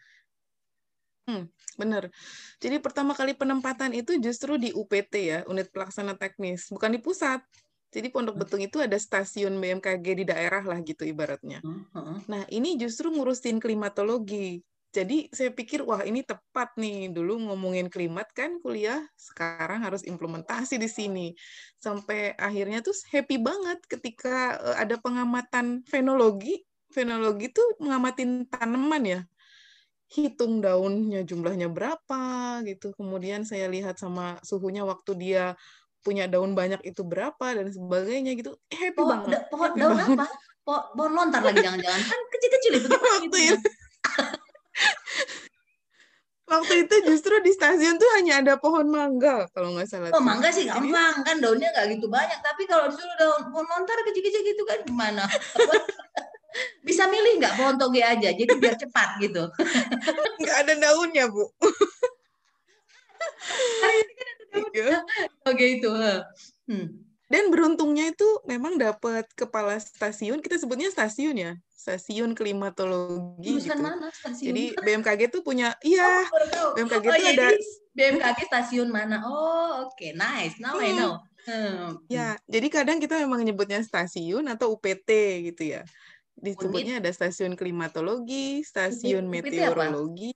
[1.30, 1.46] Hmm,
[1.78, 2.10] benar.
[2.58, 7.46] Jadi pertama kali penempatan itu justru di UPT ya, unit pelaksana teknis, bukan di pusat.
[7.90, 8.42] Jadi Pondok hmm.
[8.46, 11.62] Betung itu ada stasiun BMKG di daerah lah gitu ibaratnya.
[11.66, 14.62] Hmm, nah ini justru ngurusin klimatologi.
[14.90, 20.82] Jadi saya pikir wah ini tepat nih dulu ngomongin klimat kan kuliah sekarang harus implementasi
[20.82, 21.28] di sini
[21.78, 29.22] sampai akhirnya tuh happy banget ketika eh, ada pengamatan fenologi fenologi tuh ngamatin tanaman ya
[30.10, 32.22] hitung daunnya jumlahnya berapa
[32.66, 35.54] gitu kemudian saya lihat sama suhunya waktu dia
[36.00, 40.18] punya daun banyak itu berapa dan sebagainya gitu happy oh, banget pohon daun banget.
[40.18, 40.26] apa
[40.64, 43.58] po pohon lontar lagi jangan-jangan kan kecil-kecil itu waktu gitu.
[43.60, 43.70] itu
[46.50, 50.10] waktu itu justru di stasiun tuh hanya ada pohon mangga kalau nggak salah.
[50.18, 53.98] Oh mangga sih gampang kan daunnya nggak gitu banyak tapi kalau disuruh daun pohon lontar
[54.10, 55.30] kecil-kecil gitu kan gimana?
[56.82, 59.46] Bisa milih nggak pohon toge aja, jadi biar cepat gitu.
[60.42, 61.46] Nggak ada daunnya, Bu.
[64.76, 65.04] Iya.
[65.46, 65.90] Toge itu.
[66.70, 66.88] Hmm.
[67.30, 73.86] Dan beruntungnya itu memang dapat kepala stasiun, kita sebutnya stasiun ya, stasiun klimatologi Jurusan gitu.
[73.86, 74.50] mana stasiun?
[74.50, 77.48] Jadi BMKG tuh punya, iya, oh, BMKG oh, itu ada
[77.94, 79.22] BMKG stasiun mana?
[79.22, 80.18] Oh, oke, okay.
[80.18, 80.58] nice.
[80.58, 80.90] Now hmm.
[80.90, 81.14] I know.
[81.46, 82.02] Hmm.
[82.10, 85.10] Ya, jadi kadang kita memang nyebutnya stasiun atau UPT
[85.54, 85.86] gitu ya
[86.40, 90.32] disebutnya ada stasiun klimatologi, stasiun unit, meteorologi.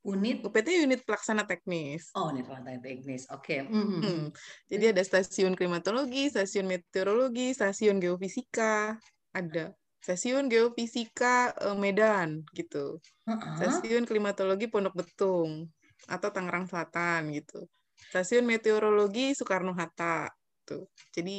[0.00, 2.08] Unit UPT unit pelaksana teknis.
[2.16, 3.28] Oh, unit pelaksana teknis.
[3.28, 3.60] Oke.
[3.60, 3.68] Okay.
[3.68, 4.00] Mm -hmm.
[4.00, 4.26] hmm.
[4.72, 8.96] Jadi ada stasiun klimatologi, stasiun meteorologi, stasiun geofisika,
[9.36, 12.96] ada stasiun geofisika uh, Medan gitu.
[13.28, 13.56] Uh -huh.
[13.60, 15.68] Stasiun klimatologi Pondok Betung
[16.08, 17.68] atau Tangerang Selatan gitu.
[18.00, 20.32] Stasiun meteorologi Soekarno Hatta
[20.70, 20.86] gitu.
[21.10, 21.36] Jadi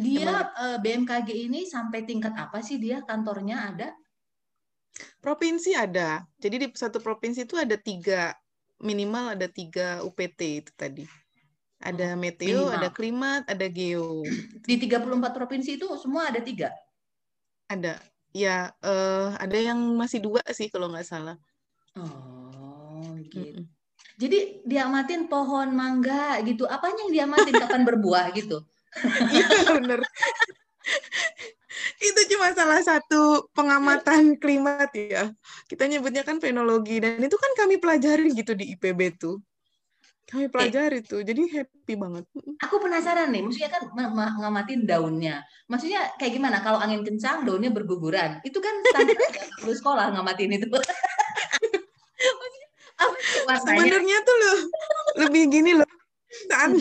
[0.00, 3.88] dia emang, eh, BMKG ini sampai tingkat apa sih dia kantornya ada?
[5.20, 6.22] Provinsi ada.
[6.38, 8.34] Jadi di satu provinsi itu ada tiga
[8.82, 11.06] minimal ada tiga UPT itu tadi.
[11.82, 12.78] Ada oh, meteo, minimal.
[12.78, 14.22] ada klimat, ada geo.
[14.62, 16.70] Di 34 provinsi itu semua ada tiga?
[17.66, 17.98] Ada.
[18.30, 21.36] Ya, uh, ada yang masih dua sih kalau nggak salah.
[21.98, 23.38] Oh, gitu.
[23.38, 23.66] Mm -mm.
[24.22, 26.62] Jadi diamatin pohon mangga gitu.
[26.70, 28.62] Apanya yang diamatin kapan berbuah gitu?
[29.32, 30.04] Iya bener.
[32.08, 35.30] itu cuma salah satu pengamatan klimat ya.
[35.66, 39.40] Kita nyebutnya kan fenologi dan itu kan kami pelajari gitu di IPB tuh.
[40.22, 42.24] Kami pelajari eh, tuh, jadi happy banget.
[42.64, 43.82] Aku penasaran nih, maksudnya kan
[44.40, 45.44] ngamatin daunnya.
[45.68, 46.64] Maksudnya kayak gimana?
[46.64, 48.40] Kalau angin kencang, daunnya berguguran.
[48.40, 49.18] Itu kan standar
[49.60, 50.72] perlu sekolah ngamatin itu.
[53.62, 54.58] Sebenarnya tuh loh
[55.26, 55.88] lebih gini loh
[56.48, 56.72] saat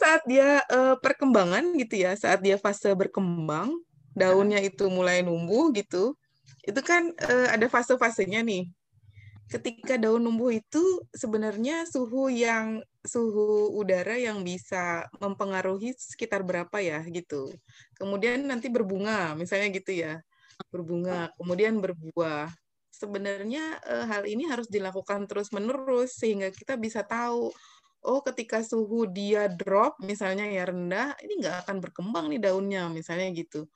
[0.00, 3.72] saat dia uh, perkembangan gitu ya, saat dia fase berkembang,
[4.16, 6.16] daunnya itu mulai numbuh gitu.
[6.64, 8.68] Itu kan uh, ada fase-fasenya nih.
[9.50, 17.02] Ketika daun numbuh itu sebenarnya suhu yang suhu udara yang bisa mempengaruhi sekitar berapa ya
[17.10, 17.50] gitu.
[17.98, 20.22] Kemudian nanti berbunga, misalnya gitu ya.
[20.70, 22.52] Berbunga, kemudian berbuah
[23.00, 27.48] sebenarnya uh, hal ini harus dilakukan terus-menerus sehingga kita bisa tahu
[28.04, 33.28] oh ketika suhu dia drop misalnya ya rendah ini nggak akan berkembang nih daunnya misalnya
[33.36, 33.68] gitu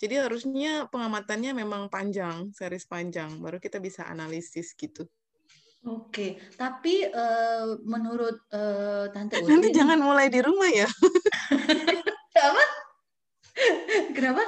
[0.00, 5.08] jadi harusnya pengamatannya memang panjang series panjang baru kita bisa analisis gitu
[5.80, 9.48] Oke, tapi uh, menurut uh, Tante Uti...
[9.48, 10.84] Nanti jangan mulai di rumah ya.
[12.36, 12.64] Apa?
[14.12, 14.44] Kenapa?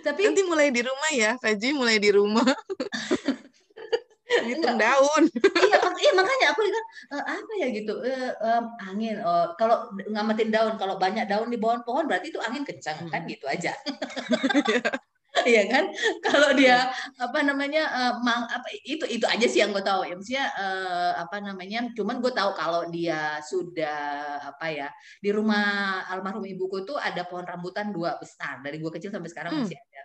[0.00, 2.48] Tapi nanti mulai di rumah ya, Kaji mulai di rumah.
[4.26, 5.22] Ngitung daun.
[5.70, 9.16] iya, mak iya, makanya aku lihat uh, apa ya gitu uh, um, angin.
[9.22, 13.22] Uh, kalau ngamatin daun, kalau banyak daun di bawah pohon berarti itu angin kencang kan
[13.22, 13.30] hmm.
[13.30, 13.72] gitu aja.
[13.74, 14.82] Iya.
[15.44, 15.84] Iya kan?
[16.24, 16.88] Kalau dia
[17.20, 20.16] apa namanya uh, mang, apa itu itu aja sih yang gue tahu ya.
[20.16, 21.92] Maksudnya uh, apa namanya?
[21.92, 24.88] Cuman gue tahu kalau dia sudah apa ya
[25.20, 29.52] di rumah almarhum ibuku tuh ada pohon rambutan dua besar dari gue kecil sampai sekarang
[29.60, 29.62] hmm.
[29.68, 29.95] masih ada.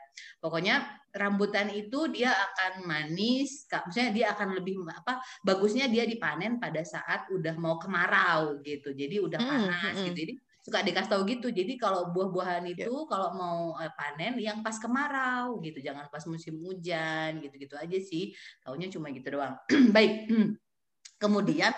[0.41, 5.19] Pokoknya rambutan itu dia akan manis, maksudnya dia akan lebih apa?
[5.43, 8.95] Bagusnya dia dipanen pada saat udah mau kemarau gitu.
[8.95, 10.05] Jadi udah hmm, panas hmm.
[10.11, 10.17] gitu.
[10.17, 11.47] Jadi suka dikasih tahu gitu.
[11.49, 12.85] Jadi kalau buah-buahan iya.
[12.85, 13.05] itu yeah.
[13.09, 18.31] kalau mau eh, panen yang pas kemarau gitu, jangan pas musim hujan gitu-gitu aja sih.
[18.61, 19.57] Taunya cuma gitu doang.
[19.95, 20.29] Baik.
[21.21, 21.69] Kemudian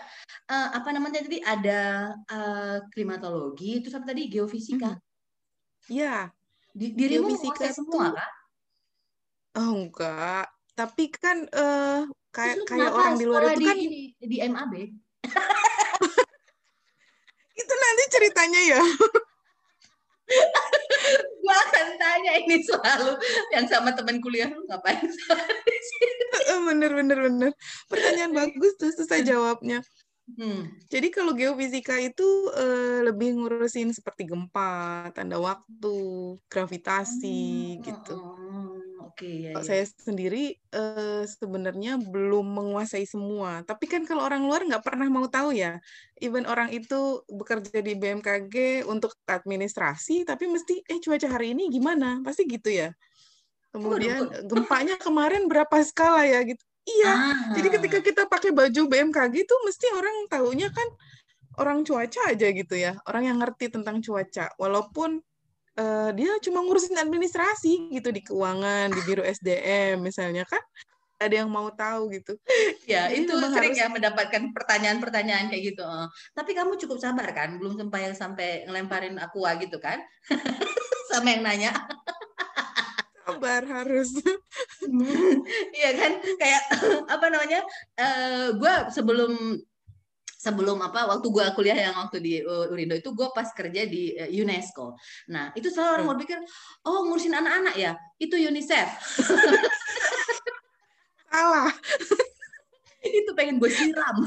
[0.48, 4.96] uh, apa namanya tadi ada uh, klimatologi, itu apa tadi geofisika.
[5.92, 6.32] Iya.
[6.74, 8.32] Di, dirimu geofisika semua kan?
[9.62, 10.50] Oh enggak.
[10.74, 14.74] Tapi kan uh, kayak kayak orang di luar itu kan di, di MAB.
[17.62, 18.82] itu nanti ceritanya ya.
[21.44, 23.22] gua akan tanya ini selalu
[23.54, 25.04] yang sama teman kuliah lu ngapain?
[26.74, 27.52] bener bener bener.
[27.86, 29.86] Pertanyaan bagus tuh susah jawabnya.
[30.24, 30.72] Hmm.
[30.88, 32.24] Jadi kalau geofisika itu
[32.56, 36.00] uh, lebih ngurusin seperti gempa, tanda waktu,
[36.48, 37.82] gravitasi hmm.
[37.84, 38.16] gitu.
[38.16, 38.84] Hmm.
[39.04, 39.62] Oke, okay, ya, ya.
[39.62, 43.68] Saya sendiri uh, sebenarnya belum menguasai semua.
[43.68, 45.84] Tapi kan kalau orang luar nggak pernah mau tahu ya.
[46.24, 52.24] Even orang itu bekerja di BMKG untuk administrasi, tapi mesti eh cuaca hari ini gimana?
[52.24, 52.96] Pasti gitu ya.
[53.76, 56.64] Kemudian oh, gempanya kemarin berapa skala ya gitu.
[56.84, 57.12] Iya.
[57.12, 57.54] Ah.
[57.56, 60.88] Jadi ketika kita pakai baju BMKG itu mesti orang tahunya kan
[61.62, 64.52] orang cuaca aja gitu ya, orang yang ngerti tentang cuaca.
[64.60, 65.22] Walaupun
[65.80, 70.62] uh, dia cuma ngurusin administrasi gitu di keuangan, di biro SDM misalnya kan
[71.24, 72.36] ada yang mau tahu gitu.
[72.84, 73.80] Ya, Jadi itu sering harus...
[73.80, 75.88] ya mendapatkan pertanyaan-pertanyaan kayak gitu.
[75.88, 77.56] Uh, tapi kamu cukup sabar kan?
[77.56, 80.04] Belum sampai yang sampai ngelemparin aqua gitu kan?
[81.14, 81.72] Sama yang nanya
[83.24, 84.10] sabar harus.
[85.74, 86.12] Iya kan?
[86.38, 86.64] Kayak
[87.16, 87.62] apa namanya
[87.98, 89.58] uh, eh, gue sebelum
[90.28, 94.28] sebelum apa waktu gue kuliah yang waktu di Urindo itu gue pas kerja di uh,
[94.28, 94.94] UNESCO.
[95.32, 96.14] Nah itu selalu orang hmm.
[96.14, 96.38] berpikir
[96.86, 97.92] oh ngurusin anak-anak ya?
[98.20, 98.90] Itu UNICEF.
[101.32, 101.72] Salah.
[103.04, 104.18] Itu pengen gue siram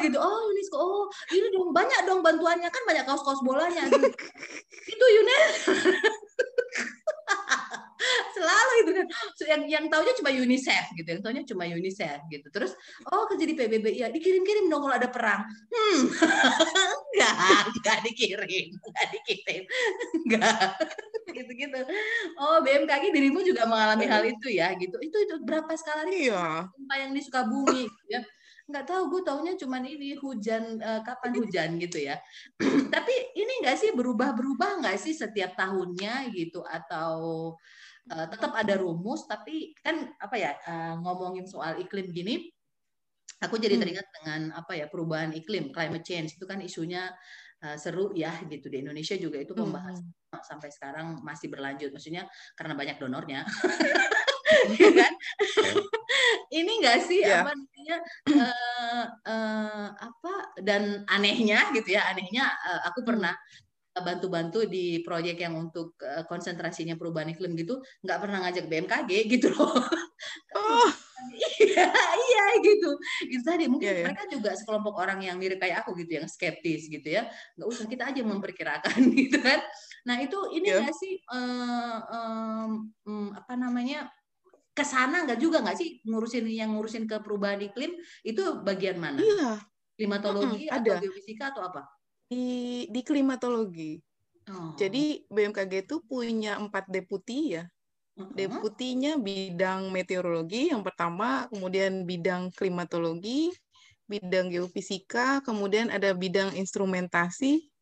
[0.00, 0.16] gitu.
[0.16, 0.76] Oh UNESCO.
[0.78, 1.74] Oh ini dong.
[1.74, 2.68] Banyak dong bantuannya.
[2.72, 3.84] Kan banyak kaos-kaos bolanya.
[4.92, 5.72] Itu UNESCO
[8.34, 9.06] selalu itu kan.
[9.46, 11.08] Yang yang taunya cuma UNICEF gitu.
[11.14, 12.46] Yang taunya cuma UNICEF gitu.
[12.50, 12.72] Terus
[13.08, 15.46] oh kerja di PBB ya dikirim-kirim dong kalau ada perang.
[15.46, 16.00] Hmm.
[17.12, 17.34] Enggak
[17.70, 18.66] enggak dikirim.
[18.74, 19.62] Enggak dikirim.
[20.26, 20.68] Enggak.
[21.30, 21.80] Gitu-gitu.
[22.40, 24.98] Oh BMKG dirimu juga mengalami hal itu ya gitu.
[24.98, 26.66] Itu itu berapa sekali iya.
[26.98, 28.20] yang di Sukabumi gitu ya
[28.68, 32.16] nggak tahu gue taunya cuman ini hujan uh, kapan hujan gitu ya.
[32.94, 36.62] Tapi ini nggak sih berubah berubah nggak sih setiap tahunnya gitu?
[36.62, 37.14] Atau
[38.10, 42.50] uh, tetap ada rumus tapi kan apa ya uh, ngomongin soal iklim gini
[43.42, 43.82] aku jadi hmm.
[43.82, 46.38] teringat dengan apa ya perubahan iklim climate change.
[46.38, 47.10] Itu kan isunya
[47.66, 48.70] uh, seru ya gitu.
[48.70, 50.42] Di Indonesia juga itu membahas hmm.
[50.46, 51.90] sampai sekarang masih berlanjut.
[51.90, 53.42] Maksudnya karena banyak donornya
[54.78, 55.12] ya kan
[56.58, 57.44] ini enggak sih yeah.
[57.44, 57.96] apa namanya
[58.28, 63.08] uh, uh, apa dan anehnya gitu ya anehnya uh, aku hmm.
[63.08, 63.34] pernah
[63.92, 69.52] bantu-bantu di proyek yang untuk uh, konsentrasinya perubahan iklim gitu nggak pernah ngajak BMKG gitu
[69.52, 69.76] loh
[70.56, 70.88] oh.
[71.62, 71.86] iya
[72.16, 72.90] iya gitu
[73.28, 74.06] itu tadi mungkin yeah, yeah.
[74.08, 77.84] mereka juga sekelompok orang yang mirip kayak aku gitu yang skeptis gitu ya nggak usah
[77.84, 79.60] kita aja memperkirakan gitu kan
[80.08, 80.88] nah itu ini yeah.
[80.90, 84.08] sih uh, um, apa namanya
[84.72, 87.92] ke sana nggak juga nggak sih ngurusin yang ngurusin ke perubahan iklim
[88.24, 89.20] itu bagian mana?
[89.20, 89.60] Iya.
[89.92, 91.02] Klimatologi mm -hmm, atau ada.
[91.04, 91.82] geofisika atau apa?
[92.32, 94.00] Di di klimatologi.
[94.48, 94.74] Oh.
[94.74, 97.64] Jadi BMKG itu punya empat deputi ya.
[98.12, 103.48] Deputinya bidang meteorologi yang pertama, kemudian bidang klimatologi,
[104.04, 107.72] bidang geofisika, kemudian ada bidang instrumentasi,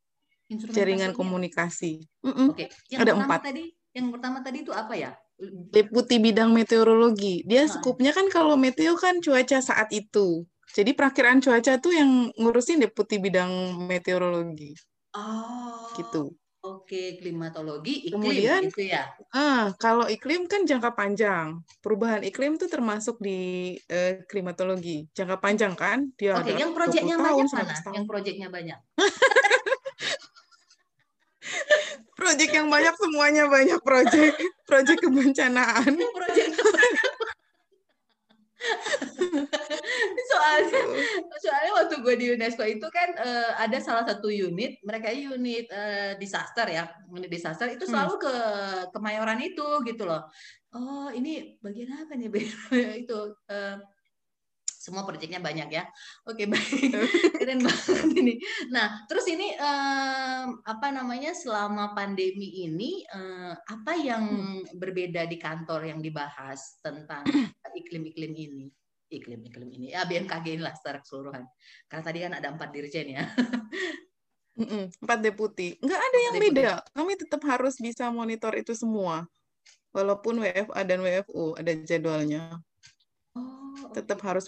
[0.71, 2.07] jaringan komunikasi.
[2.23, 2.49] Mm -mm.
[2.55, 2.95] Oke, okay.
[2.95, 3.51] ada empat.
[3.51, 5.11] Tadi, yang pertama tadi itu apa ya?
[5.73, 7.41] Deputi bidang meteorologi.
[7.49, 10.45] Dia skupnya kan kalau meteo kan cuaca saat itu.
[10.71, 14.77] Jadi perakiraan cuaca tuh yang ngurusin deputi bidang meteorologi.
[15.17, 15.91] Oh.
[15.99, 16.31] Gitu.
[16.61, 19.09] Oke, klimatologi, iklim Kemudian, gitu ya.
[19.33, 21.57] Ah, kalau iklim kan jangka panjang.
[21.81, 25.09] Perubahan iklim tuh termasuk di eh, klimatologi.
[25.17, 26.13] Jangka panjang kan?
[26.21, 27.75] Dia Oke, yang proyeknya banyak mana?
[27.97, 28.77] Yang proyeknya banyak.
[32.21, 34.37] Proyek yang banyak semuanya banyak proyek.
[34.69, 35.97] Proyek kebencanaan.
[40.31, 40.81] Soalnya
[41.41, 46.13] soalnya waktu gue di UNESCO itu kan uh, ada salah satu unit mereka unit uh,
[46.21, 48.23] disaster ya unit disaster itu selalu hmm.
[48.23, 48.35] ke
[48.93, 50.29] kemayoran itu gitu loh
[50.77, 52.29] oh ini bagian apa nih
[53.03, 53.19] itu
[53.49, 53.77] uh,
[54.81, 55.85] semua proyeknya banyak ya.
[56.25, 56.97] Oke baik,
[57.39, 58.35] keren banget ini.
[58.73, 64.81] Nah terus ini um, apa namanya selama pandemi ini um, apa yang hmm.
[64.81, 67.29] berbeda di kantor yang dibahas tentang
[67.81, 68.67] iklim-iklim ini?
[69.11, 71.45] Iklim-iklim ini ya BMKG inilah secara keseluruhan.
[71.85, 73.29] Karena tadi kan ada empat dirjen ya.
[75.01, 75.81] Empat deputi.
[75.81, 76.49] Nggak ada yang deputi.
[76.53, 76.73] beda.
[76.93, 79.25] Kami tetap harus bisa monitor itu semua.
[79.91, 82.61] Walaupun WFA dan WFU ada jadwalnya.
[83.35, 84.47] Oh, tetap harus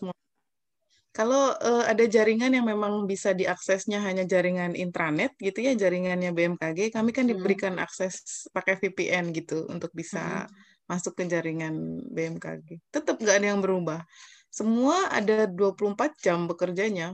[1.12, 6.88] kalau uh, ada jaringan yang memang bisa diaksesnya hanya jaringan intranet gitu ya, jaringannya BMKG,
[6.88, 7.36] kami kan hmm.
[7.36, 7.84] diberikan hmm.
[7.84, 10.88] akses pakai VPN gitu untuk bisa hmm.
[10.88, 12.80] masuk ke jaringan BMKG.
[12.88, 14.00] Tetap nggak ada yang berubah.
[14.48, 17.12] Semua ada 24 jam bekerjanya.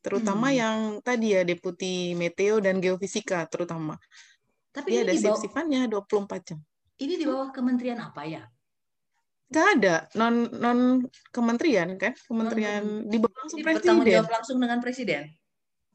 [0.00, 0.56] Terutama hmm.
[0.56, 4.00] yang tadi ya deputi meteo dan geofisika terutama.
[4.72, 6.58] Tapi Dia ada shift-shiftannya 24 jam.
[6.96, 8.48] Ini di bawah kementerian apa ya?
[9.52, 12.16] Gak ada non non kementerian kan?
[12.26, 13.80] Kementerian di bawah langsung presiden.
[13.80, 15.22] Bertanggung jawab langsung dengan presiden.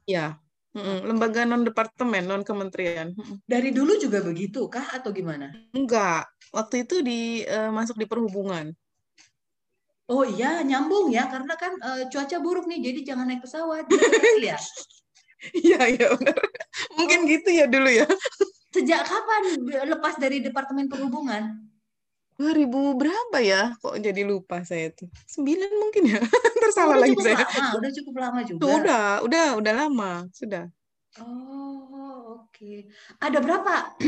[0.09, 0.41] Ya,
[0.77, 3.13] lembaga non departemen non kementerian.
[3.45, 5.49] Dari dulu juga begitu kah atau gimana?
[5.73, 8.73] Enggak, waktu itu di uh, masuk di perhubungan.
[10.09, 13.85] Oh iya, nyambung ya karena kan uh, cuaca buruk nih, jadi jangan naik pesawat.
[14.41, 14.57] ya.
[15.55, 16.35] Iya, iya benar.
[16.99, 17.27] Mungkin oh.
[17.31, 18.03] gitu ya dulu ya.
[18.75, 19.43] Sejak kapan
[19.87, 21.68] lepas dari Departemen Perhubungan?
[22.39, 23.75] 2000 berapa ya?
[23.83, 25.11] Kok jadi lupa saya tuh.
[25.27, 26.19] Sembilan mungkin ya.
[26.63, 27.43] Tersalah oh, lagi saya.
[27.43, 28.59] Lama, udah cukup lama juga.
[28.63, 30.71] Tuh, udah, udah, udah lama, sudah.
[31.19, 32.55] Oh, oke.
[32.55, 32.87] Okay.
[33.19, 33.99] Ada berapa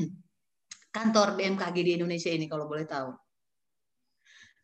[0.96, 3.12] kantor BMKG di Indonesia ini kalau boleh tahu?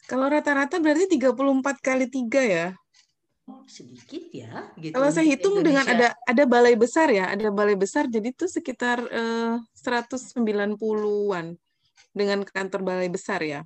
[0.09, 1.37] Kalau rata-rata berarti 34
[1.85, 2.67] kali tiga ya.
[3.45, 4.73] Oh, sedikit ya.
[4.81, 4.97] Gitu.
[4.97, 5.85] Kalau saya hitung Indonesia.
[5.85, 11.53] dengan ada ada balai besar ya, ada balai besar jadi itu sekitar eh, 190-an
[12.13, 13.63] dengan kantor balai besar ya.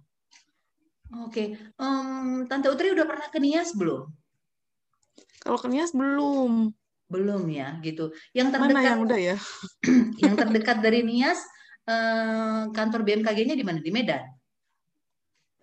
[1.25, 4.09] Oke, um, Tante Utri udah pernah ke Nias belum?
[5.45, 6.73] Kalau ke Nias belum.
[7.07, 8.11] Belum ya, gitu.
[8.33, 9.37] Yang terdekat mana yang udah ya?
[10.25, 11.39] yang terdekat dari Nias,
[11.87, 13.79] uh, kantor BMKG-nya di mana?
[13.79, 14.25] Di Medan?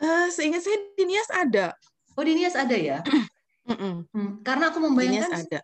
[0.01, 1.73] Uh, seingat saya di Nias ada.
[2.15, 3.01] Oh di Nias ada ya?
[3.67, 5.59] hmm, karena aku membayangkan ada.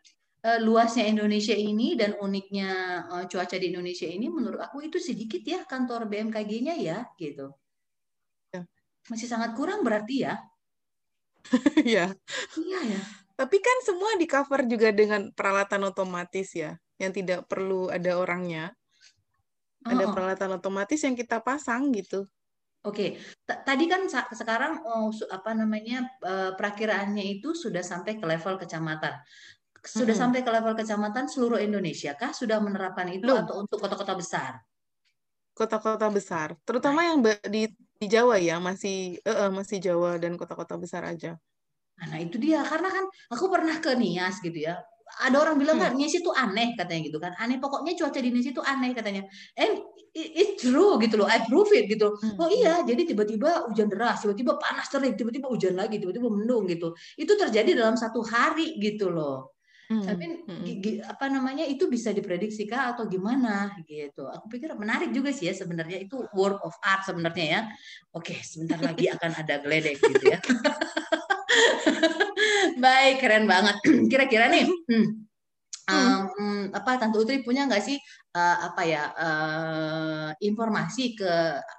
[0.48, 5.44] Uh, luasnya Indonesia ini dan uniknya uh, cuaca di Indonesia ini, menurut aku itu sedikit
[5.44, 7.52] ya kantor BMKG-nya ya, gitu.
[8.56, 8.64] Ya.
[9.12, 10.40] Masih sangat kurang berarti ya?
[11.84, 12.16] Iya.
[12.64, 13.02] Iya ya.
[13.38, 18.72] Tapi kan semua di cover juga dengan peralatan otomatis ya, yang tidak perlu ada orangnya.
[19.84, 20.12] Ada oh.
[20.16, 22.24] peralatan otomatis yang kita pasang gitu.
[22.88, 29.12] Oke, tadi kan sekarang oh, apa namanya uh, perakiraannya itu sudah sampai ke level kecamatan.
[29.84, 30.24] Sudah hmm.
[30.26, 33.44] sampai ke level kecamatan seluruh Indonesia kah sudah menerapkan itu Loh.
[33.44, 34.62] atau untuk kota-kota besar?
[35.58, 37.06] Kota-kota besar, terutama nah.
[37.10, 37.18] yang
[37.50, 37.66] di
[37.98, 41.34] di Jawa ya, masih uh, masih Jawa dan kota-kota besar aja.
[41.98, 44.78] Nah, itu dia karena kan aku pernah ke Nias gitu ya
[45.24, 46.00] ada orang bilang kan hmm.
[46.04, 49.24] Nias itu aneh katanya gitu kan aneh pokoknya cuaca di Nias itu aneh katanya
[49.56, 49.80] and
[50.14, 52.38] it's true gitu loh I prove it gitu hmm.
[52.38, 56.94] oh iya jadi tiba-tiba hujan deras tiba-tiba panas terik tiba-tiba hujan lagi tiba-tiba mendung gitu
[57.16, 59.57] itu terjadi dalam satu hari gitu loh
[59.88, 60.04] Hmm.
[60.04, 61.08] Tapi hmm.
[61.08, 64.28] apa namanya itu bisa diprediksi kah atau gimana gitu.
[64.28, 67.62] Aku pikir menarik juga sih ya sebenarnya itu work of art sebenarnya ya.
[68.12, 70.44] Oke, sebentar lagi akan ada geledek gitu ya.
[72.84, 73.80] Baik, keren banget.
[74.12, 75.27] Kira-kira nih, hmm,
[75.88, 77.98] um, apa Tante Utri punya nggak sih
[78.36, 81.32] uh, apa ya uh, informasi ke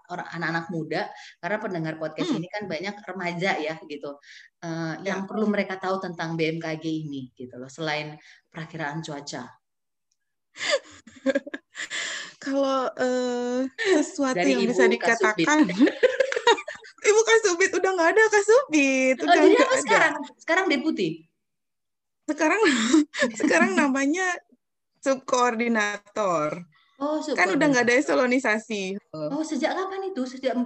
[0.08, 1.02] orang anak-anak muda
[1.38, 2.38] karena pendengar podcast hmm.
[2.40, 4.16] ini kan banyak remaja ya gitu
[4.64, 5.14] uh, ya.
[5.14, 8.16] yang perlu mereka tahu tentang BMKG ini gitu loh selain
[8.48, 9.44] perakiraan cuaca.
[12.38, 15.68] Kalau uh, sesuatu Dari yang bisa dikatakan
[17.08, 19.16] Ibu Kasubit udah nggak ada Kasubit.
[19.20, 19.82] Oh, udah oh, jadi apa ada.
[19.84, 20.14] sekarang?
[20.38, 21.27] Sekarang deputi.
[22.28, 22.60] Sekarang
[23.40, 24.36] sekarang namanya
[25.00, 26.68] subkoordinator.
[26.98, 28.98] Oh, kan udah nggak ada esolonisasi.
[29.14, 30.22] Oh, sejak kapan itu?
[30.26, 30.58] Sejak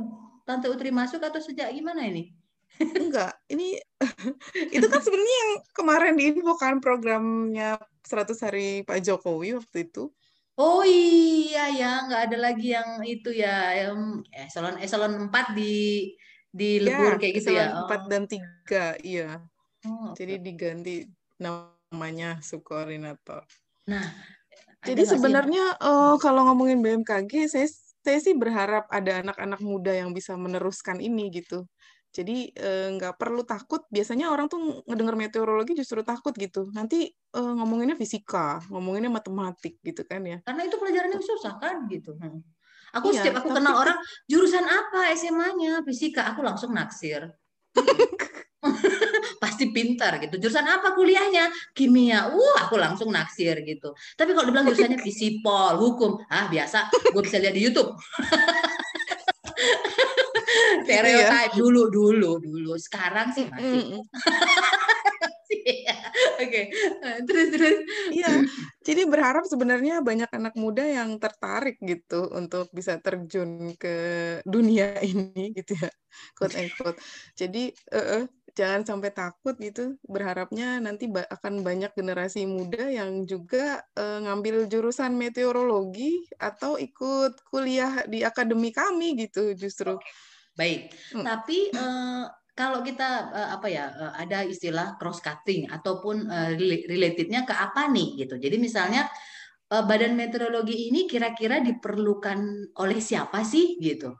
[0.42, 2.32] Tante Utri masuk atau sejak gimana ini?
[2.98, 3.76] Enggak, ini
[4.74, 10.08] itu kan sebenarnya yang kemarin diinfokan programnya 100 hari Pak Jokowi waktu itu.
[10.56, 16.12] Oh iya ya, nggak ada lagi yang itu ya, yang eselon eselon 4 di
[16.52, 17.66] di iya, lebur ya, kayak gitu ya.
[17.72, 18.08] Empat oh.
[18.08, 19.40] dan tiga, iya.
[19.88, 20.24] Oh, okay.
[20.24, 20.96] Jadi diganti
[21.42, 23.42] namanya subkoordinator.
[23.90, 24.06] Nah,
[24.86, 27.66] jadi sebenarnya uh, kalau ngomongin BMKG, saya
[28.02, 31.70] saya sih berharap ada anak-anak muda yang bisa meneruskan ini gitu.
[32.12, 33.88] Jadi eh, nggak perlu takut.
[33.88, 36.68] Biasanya orang tuh ngedenger meteorologi justru takut gitu.
[36.76, 40.38] Nanti uh, ngomonginnya fisika, ngomonginnya matematik gitu kan ya.
[40.44, 42.12] Karena itu pelajarannya susah kan gitu.
[42.20, 42.44] Hmm.
[42.92, 43.56] Aku iya, setiap aku tapi...
[43.64, 47.32] kenal orang jurusan apa SMA-nya fisika, aku langsung naksir.
[49.42, 50.38] Pasti pintar gitu.
[50.38, 51.50] Jurusan apa kuliahnya?
[51.74, 52.30] Kimia.
[52.30, 53.92] Uh, aku langsung naksir gitu.
[54.14, 57.96] Tapi kalau dibilang jurusannya fisipol, hukum, ah biasa, gue bisa lihat di YouTube.
[60.82, 61.58] Stereotype gitu ya?
[61.58, 62.72] dulu dulu dulu.
[62.78, 64.02] Sekarang sih masih.
[66.42, 67.78] Oke, eh, terus terus.
[68.10, 68.32] Iya,
[68.82, 73.94] jadi berharap sebenarnya banyak anak muda yang tertarik gitu untuk bisa terjun ke
[74.42, 75.90] dunia ini gitu ya,
[76.34, 76.98] quote and quote.
[77.38, 79.96] Jadi uh, jangan sampai takut gitu.
[80.04, 87.38] Berharapnya nanti ba akan banyak generasi muda yang juga uh, ngambil jurusan meteorologi atau ikut
[87.48, 89.96] kuliah di akademi kami gitu justru.
[90.52, 91.24] Baik, hmm.
[91.24, 96.52] tapi uh, kalau kita uh, apa ya uh, ada istilah cross cutting ataupun uh,
[96.88, 98.36] relatednya ke apa nih gitu.
[98.36, 99.08] Jadi misalnya
[99.72, 102.38] badan meteorologi ini kira-kira diperlukan
[102.76, 104.12] oleh siapa sih gitu.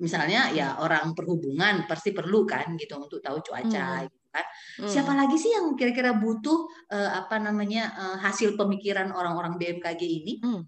[0.00, 0.86] Misalnya ya hmm.
[0.86, 4.04] orang perhubungan pasti perlu kan gitu untuk tahu cuaca hmm.
[4.08, 4.46] gitu kan.
[4.80, 4.88] Hmm.
[4.88, 10.32] Siapa lagi sih yang kira-kira butuh uh, apa namanya uh, hasil pemikiran orang-orang BMKG ini?
[10.40, 10.62] Hmm.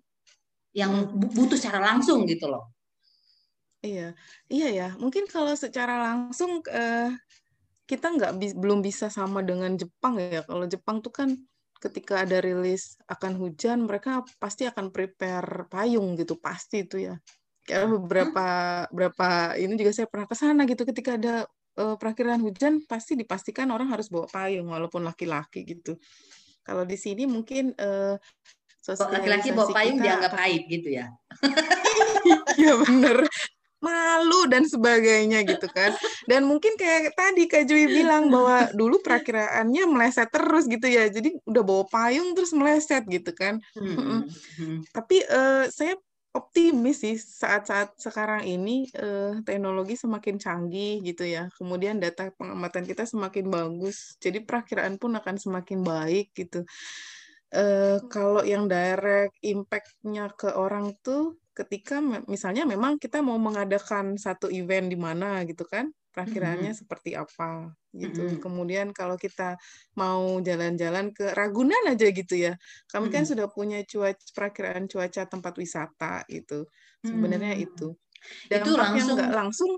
[0.76, 0.92] Yang
[1.32, 2.71] butuh secara langsung gitu loh.
[3.82, 4.14] Iya,
[4.46, 4.88] iya ya.
[4.94, 7.10] Mungkin kalau secara langsung uh,
[7.82, 10.46] kita nggak bi belum bisa sama dengan Jepang ya.
[10.46, 11.34] Kalau Jepang tuh kan
[11.82, 17.18] ketika ada rilis akan hujan, mereka pasti akan prepare payung gitu, pasti itu ya.
[17.66, 18.46] Kayak beberapa
[18.94, 21.34] beberapa ini juga saya pernah ke sana gitu ketika ada
[21.82, 25.98] uh, perakhiran hujan pasti dipastikan orang harus bawa payung walaupun laki-laki gitu.
[26.62, 28.14] Kalau di sini mungkin uh,
[29.10, 31.10] laki-laki bawa payung dianggap aib gitu ya.
[32.52, 33.26] Iya benar
[33.82, 35.92] malu dan sebagainya gitu kan.
[36.24, 41.10] Dan mungkin kayak tadi Kak Jui bilang bahwa dulu perakiraannya meleset terus gitu ya.
[41.10, 43.58] Jadi udah bawa payung terus meleset gitu kan.
[43.74, 44.24] Hmm.
[44.56, 44.86] Hmm.
[44.94, 45.98] Tapi uh, saya
[46.32, 51.52] optimis sih saat-saat sekarang ini uh, teknologi semakin canggih gitu ya.
[51.58, 54.16] Kemudian data pengamatan kita semakin bagus.
[54.16, 56.64] Jadi perakiraan pun akan semakin baik gitu.
[57.52, 64.48] Uh, kalau yang direct impact-nya ke orang tuh ketika misalnya memang kita mau mengadakan satu
[64.48, 66.80] event di mana gitu kan perakiraannya mm -hmm.
[66.84, 68.24] seperti apa gitu.
[68.24, 68.42] Mm -hmm.
[68.44, 69.56] Kemudian kalau kita
[69.96, 72.52] mau jalan-jalan ke Ragunan aja gitu ya.
[72.92, 73.14] Kami mm -hmm.
[73.16, 76.68] kan sudah punya cuaca perakiraan cuaca tempat wisata gitu.
[77.00, 77.68] Sebenarnya mm -hmm.
[77.68, 77.88] itu.
[78.52, 79.70] Dan itu langsung nggak langsung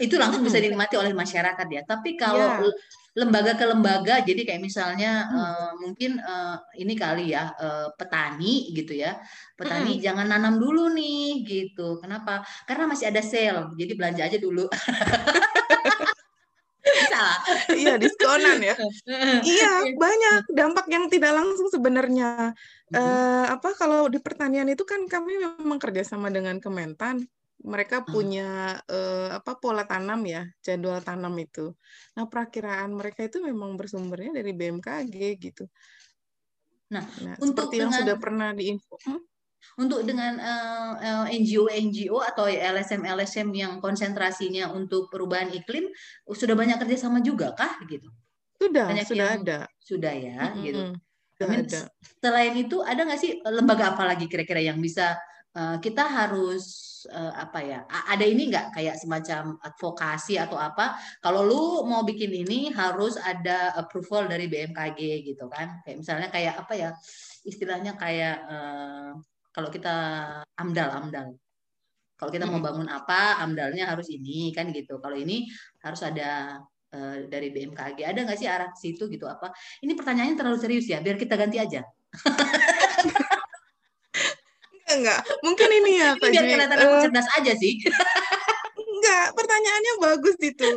[0.00, 1.82] itu langsung bisa dinikmati oleh masyarakat ya.
[1.84, 2.72] Tapi kalau yeah.
[3.12, 5.36] Lembaga ke lembaga, jadi kayak misalnya hmm.
[5.36, 9.20] uh, mungkin uh, ini kali ya uh, petani gitu ya,
[9.52, 10.02] petani hmm.
[10.02, 12.00] jangan nanam dulu nih gitu.
[12.00, 12.40] Kenapa?
[12.64, 14.64] Karena masih ada sale, jadi belanja aja dulu.
[16.82, 17.38] Salah.
[17.78, 18.74] iya diskonan ya.
[19.54, 22.56] iya banyak dampak yang tidak langsung sebenarnya.
[22.90, 22.98] Mm -hmm.
[22.98, 27.22] uh, apa kalau di pertanian itu kan kami memang kerjasama dengan Kementan
[27.62, 31.70] mereka punya uh, apa pola tanam ya, jadwal tanam itu.
[32.18, 35.64] Nah, perakiraan mereka itu memang bersumbernya dari BMKG gitu.
[36.92, 38.94] Nah, nah untuk seperti dengan, yang sudah pernah diinfo.
[39.06, 39.22] Hmm?
[39.78, 45.86] Untuk dengan uh, eh, NGO-NGO atau LSM-LSM yang konsentrasinya untuk perubahan iklim
[46.26, 48.10] sudah banyak kerjasama juga kah gitu?
[48.58, 49.58] Sudah, banyak sudah yang, ada.
[49.78, 50.64] Sudah ya, mm -hmm.
[50.66, 50.82] gitu.
[51.38, 51.80] Sudah ada.
[52.18, 55.14] Selain itu ada nggak sih lembaga apa lagi kira-kira yang bisa
[55.52, 56.64] kita harus
[57.10, 60.96] uh, apa ya ada ini nggak kayak semacam advokasi atau apa?
[61.18, 65.82] Kalau lu mau bikin ini harus ada approval dari BMKG gitu kan.
[65.82, 66.90] Kayak misalnya kayak apa ya
[67.42, 69.10] istilahnya kayak uh,
[69.50, 69.96] kalau kita
[70.56, 71.28] amdal amdal.
[72.16, 75.02] Kalau kita mau bangun apa amdalnya harus ini kan gitu.
[75.02, 75.50] Kalau ini
[75.82, 76.62] harus ada
[76.94, 79.50] uh, dari BMKG ada nggak sih arah situ gitu apa?
[79.82, 81.82] Ini pertanyaannya terlalu serius ya biar kita ganti aja
[84.98, 85.20] enggak.
[85.40, 87.74] Mungkin ini ya, Pak Biar kelihatan aku uh, cerdas aja sih.
[88.76, 90.70] enggak, pertanyaannya bagus itu.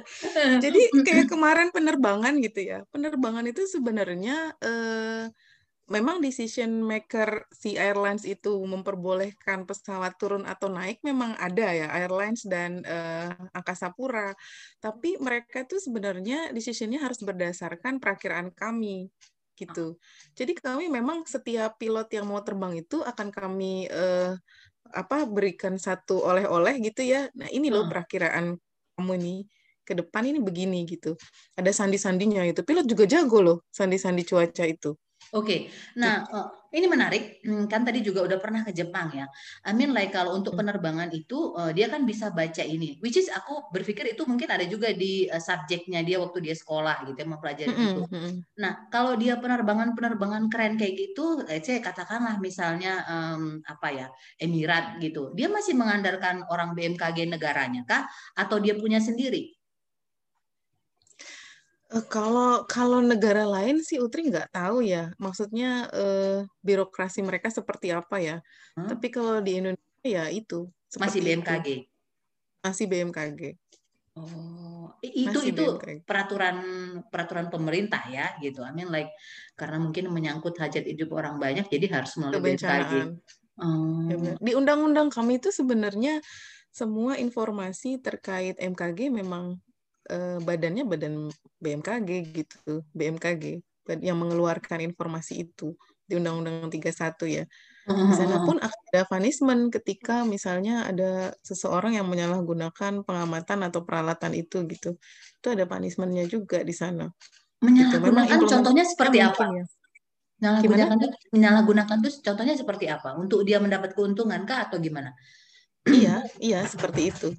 [0.61, 2.79] Jadi kayak kemarin penerbangan gitu ya.
[2.89, 5.27] Penerbangan itu sebenarnya uh,
[5.85, 12.41] memang decision maker si airlines itu memperbolehkan pesawat turun atau naik memang ada ya airlines
[12.49, 14.33] dan uh, angkasa pura
[14.81, 19.13] tapi mereka itu sebenarnya decisionnya harus berdasarkan perakiraan kami
[19.55, 19.95] gitu.
[20.35, 24.35] Jadi kami memang setiap pilot yang mau terbang itu akan kami uh,
[24.91, 27.31] apa berikan satu oleh-oleh gitu ya.
[27.33, 28.55] Nah ini loh perakiraan
[28.99, 29.35] kamu ini
[29.85, 31.15] ke depan ini begini gitu.
[31.55, 32.61] Ada sandi-sandinya itu.
[32.61, 34.93] Pilot juga jago loh sandi-sandi cuaca itu.
[35.33, 39.25] Oke, nah uh, ini menarik hmm, kan tadi juga udah pernah ke Jepang ya.
[39.63, 40.59] I mean like kalau untuk hmm.
[40.59, 44.67] penerbangan itu uh, dia kan bisa baca ini, which is aku berpikir itu mungkin ada
[44.67, 47.91] juga di uh, subjeknya dia waktu dia sekolah gitu ya mempelajari mm -hmm.
[47.95, 48.03] itu.
[48.59, 55.31] Nah kalau dia penerbangan-penerbangan keren kayak gitu, saya katakanlah misalnya um, apa ya Emirat gitu,
[55.31, 58.03] dia masih mengandalkan orang BMKG negaranya kah
[58.35, 59.54] atau dia punya sendiri?
[61.95, 67.95] Eh, kalau kalau negara lain sih Utri nggak tahu ya, maksudnya uh, birokrasi mereka seperti
[67.95, 68.37] apa ya.
[68.75, 68.91] Hmm?
[68.91, 70.67] Tapi kalau di Indonesia ya itu
[70.99, 71.67] masih BMKG.
[71.71, 71.87] Itu.
[72.67, 73.41] Masih BMKG.
[74.15, 76.03] Oh, itu masih itu BMKG.
[76.03, 76.57] peraturan
[77.07, 78.59] peraturan pemerintah ya gitu.
[78.59, 79.15] I mean like
[79.55, 82.91] karena mungkin menyangkut hajat hidup orang banyak jadi harus melalui BMKG.
[83.55, 84.11] Oh.
[84.43, 86.19] Di undang-undang kami itu sebenarnya
[86.75, 89.63] semua informasi terkait MKG memang
[90.09, 91.29] uh, badannya badan
[91.61, 93.61] BMKG gitu, BMKG
[94.01, 96.91] yang mengeluarkan informasi itu di Undang-Undang 31
[97.29, 97.45] ya.
[97.85, 104.65] Di sana pun ada punishment ketika misalnya ada seseorang yang menyalahgunakan pengamatan atau peralatan itu
[104.65, 104.97] gitu.
[105.41, 107.09] Itu ada punishmentnya juga di sana.
[107.61, 108.49] Menyalahgunakan gitu.
[108.57, 109.43] contohnya seperti apa?
[109.53, 109.65] Ya.
[110.41, 113.13] Menyalahgunakan itu, menyalahgunakan itu contohnya seperti apa?
[113.21, 115.13] Untuk dia mendapat keuntungan kah atau gimana?
[115.85, 117.29] iya, iya seperti itu.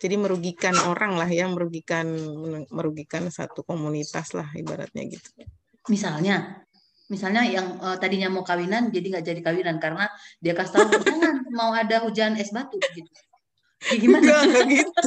[0.00, 2.08] Jadi merugikan orang lah ya, merugikan
[2.72, 5.28] merugikan satu komunitas lah ibaratnya gitu.
[5.92, 6.64] Misalnya,
[7.12, 10.08] misalnya yang uh, tadinya mau kawinan jadi nggak jadi kawinan karena
[10.40, 13.10] dia kasih tahu jangan mau ada hujan es batu gitu.
[13.92, 14.24] Ya, gimana?
[14.24, 15.00] Enggak, gitu.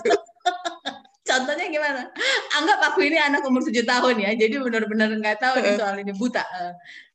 [1.33, 2.01] Contohnya gimana?
[2.53, 6.13] Anggap aku ini anak umur tujuh tahun ya, jadi benar-benar nggak tahu nih soal ini
[6.13, 6.45] buta.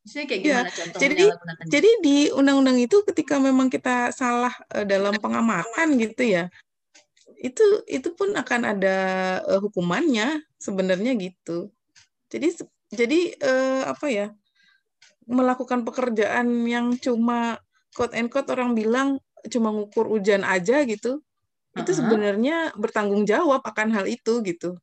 [0.02, 1.02] Maksudnya kayak gimana ya, contohnya?
[1.04, 1.24] Jadi,
[1.68, 6.48] jadi di undang-undang itu ketika memang kita salah uh, dalam pengamatan gitu ya,
[7.38, 8.96] itu itu pun akan ada
[9.46, 11.70] uh, hukumannya sebenarnya gitu.
[12.28, 12.48] Jadi
[12.92, 14.28] jadi uh, apa ya?
[15.28, 17.60] melakukan pekerjaan yang cuma
[17.92, 19.20] quote and quote orang bilang
[19.52, 21.20] cuma ngukur hujan aja gitu
[21.76, 24.74] itu sebenarnya bertanggung jawab akan hal itu gitu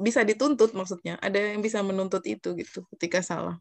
[0.00, 3.60] bisa dituntut maksudnya ada yang bisa menuntut itu gitu ketika salah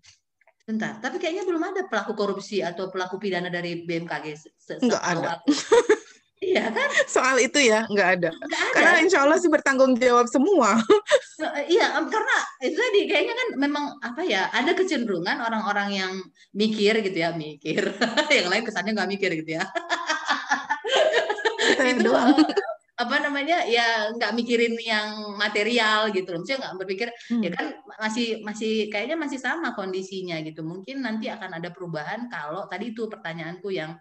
[0.70, 4.54] Bentar, tapi kayaknya belum ada pelaku korupsi atau pelaku pidana dari BMKG.
[4.78, 5.42] Enggak ada.
[6.50, 6.90] Iya kan?
[7.06, 8.30] Soal itu ya nggak ada.
[8.34, 8.74] Nggak ada.
[8.74, 10.82] Karena insya Allah sih bertanggung jawab semua.
[11.70, 16.14] iya, karena itu tadi kayaknya kan memang apa ya ada kecenderungan orang-orang yang
[16.58, 17.94] mikir gitu ya mikir,
[18.38, 19.66] yang lain kesannya nggak mikir gitu ya.
[21.80, 22.34] itu doang
[23.00, 27.42] apa namanya ya nggak mikirin yang material gitu loh, maksudnya nggak berpikir hmm.
[27.48, 30.68] ya kan masih masih kayaknya masih sama kondisinya gitu.
[30.68, 33.96] Mungkin nanti akan ada perubahan kalau tadi itu pertanyaanku yang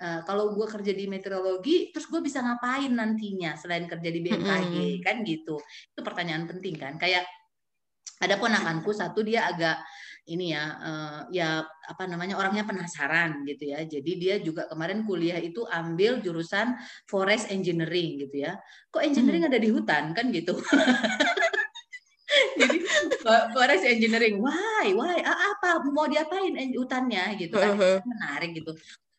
[0.00, 4.74] uh, kalau gue kerja di meteorologi, terus gue bisa ngapain nantinya selain kerja di BMKG
[4.74, 5.02] hmm.
[5.04, 5.56] kan gitu.
[5.94, 6.98] Itu pertanyaan penting kan.
[6.98, 7.28] Kayak
[8.22, 9.82] ada ponakanku satu dia agak
[10.24, 13.84] ini ya uh, ya apa namanya orangnya penasaran gitu ya.
[13.84, 16.74] Jadi dia juga kemarin kuliah itu ambil jurusan
[17.04, 18.56] forest engineering gitu ya.
[18.88, 19.50] Kok engineering hmm.
[19.52, 20.56] ada di hutan kan gitu.
[22.54, 22.76] Jadi
[23.54, 28.74] forest engineering, why, why, apa mau diapain hutannya gitu kan, menarik gitu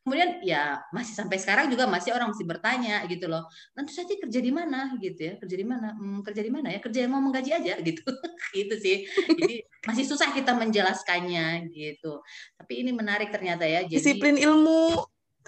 [0.06, 3.42] kemudian ya masih sampai sekarang juga masih orang masih bertanya gitu loh
[3.74, 4.94] nanti saja kerja di mana?
[5.02, 5.98] Gitu ya kerja di mana?
[5.98, 6.78] Hmm, kerja di mana ya?
[6.78, 7.74] Kerja yang mau menggaji aja.
[7.86, 8.06] Gitu
[8.54, 9.10] gitu sih.
[9.10, 12.22] Jadi masih susah kita menjelaskannya gitu.
[12.54, 15.02] Tapi ini menarik ternyata ya jadi, disiplin ilmu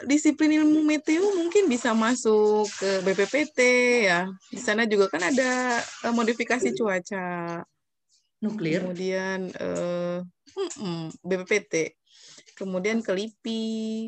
[0.05, 3.59] disiplin ilmu meteo mungkin bisa masuk ke BPPT
[4.09, 4.25] ya.
[4.49, 7.61] Di sana juga kan ada eh, modifikasi cuaca.
[8.41, 8.85] Nuklir.
[8.85, 10.21] Kemudian uh,
[11.25, 11.96] BPPT
[12.57, 13.61] kemudian ke LIPI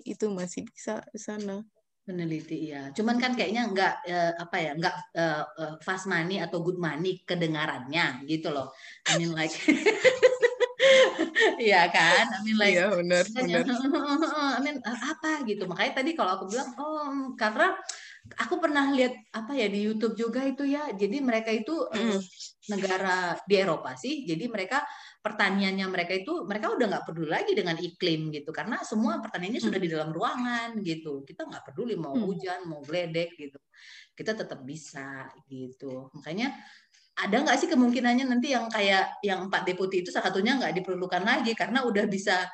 [0.10, 1.62] itu masih bisa di sana.
[2.02, 6.66] Peneliti ya cuman kan kayaknya nggak uh, apa ya nggak uh, uh, fast money atau
[6.66, 8.74] good money kedengarannya gitu loh.
[9.06, 9.54] I mean like
[11.60, 13.64] Iya kan, I mean like, iya benar, benar.
[14.58, 17.76] I mean apa gitu, makanya tadi kalau aku bilang, oh karena
[18.40, 22.20] aku pernah lihat apa ya di YouTube juga itu ya, jadi mereka itu mm.
[22.72, 24.84] negara di Eropa sih, jadi mereka
[25.20, 28.50] pertaniannya mereka itu mereka udah nggak peduli lagi dengan iklim gitu.
[28.56, 31.28] Karena semua pertaniannya sudah di dalam ruangan gitu.
[31.28, 32.26] Kita nggak peduli mau hmm.
[32.26, 33.60] hujan mau geledek gitu.
[34.16, 36.08] Kita tetap bisa gitu.
[36.16, 36.56] Makanya
[37.20, 41.24] ada nggak sih kemungkinannya nanti yang kayak yang empat deputi itu salah satunya nggak diperlukan
[41.28, 42.48] lagi karena udah bisa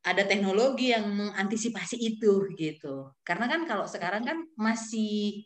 [0.00, 3.12] ada teknologi yang mengantisipasi itu gitu.
[3.20, 5.44] Karena kan kalau sekarang kan masih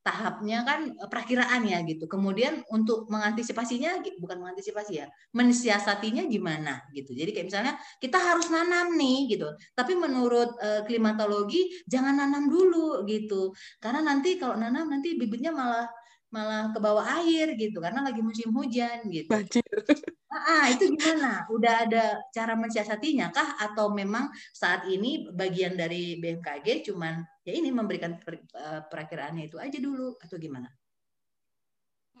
[0.00, 2.08] tahapnya kan eh, perakiraan ya gitu.
[2.08, 7.12] Kemudian untuk mengantisipasinya bukan mengantisipasi ya, mensiasatinya gimana gitu.
[7.12, 9.48] Jadi kayak misalnya kita harus nanam nih gitu.
[9.76, 13.52] Tapi menurut uh, klimatologi jangan nanam dulu gitu.
[13.78, 15.86] Karena nanti kalau nanam nanti bibitnya malah
[16.30, 19.30] malah ke bawah air gitu karena lagi musim hujan gitu.
[19.30, 19.62] Banjir.
[20.30, 21.42] Ah, itu gimana?
[21.50, 27.74] Udah ada cara mensiasatinya kah atau memang saat ini bagian dari BMKG cuman ya ini
[27.74, 30.70] memberikan per, uh, perakiraannya itu aja dulu atau gimana?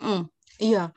[0.02, 0.26] Hmm,
[0.58, 0.90] iya.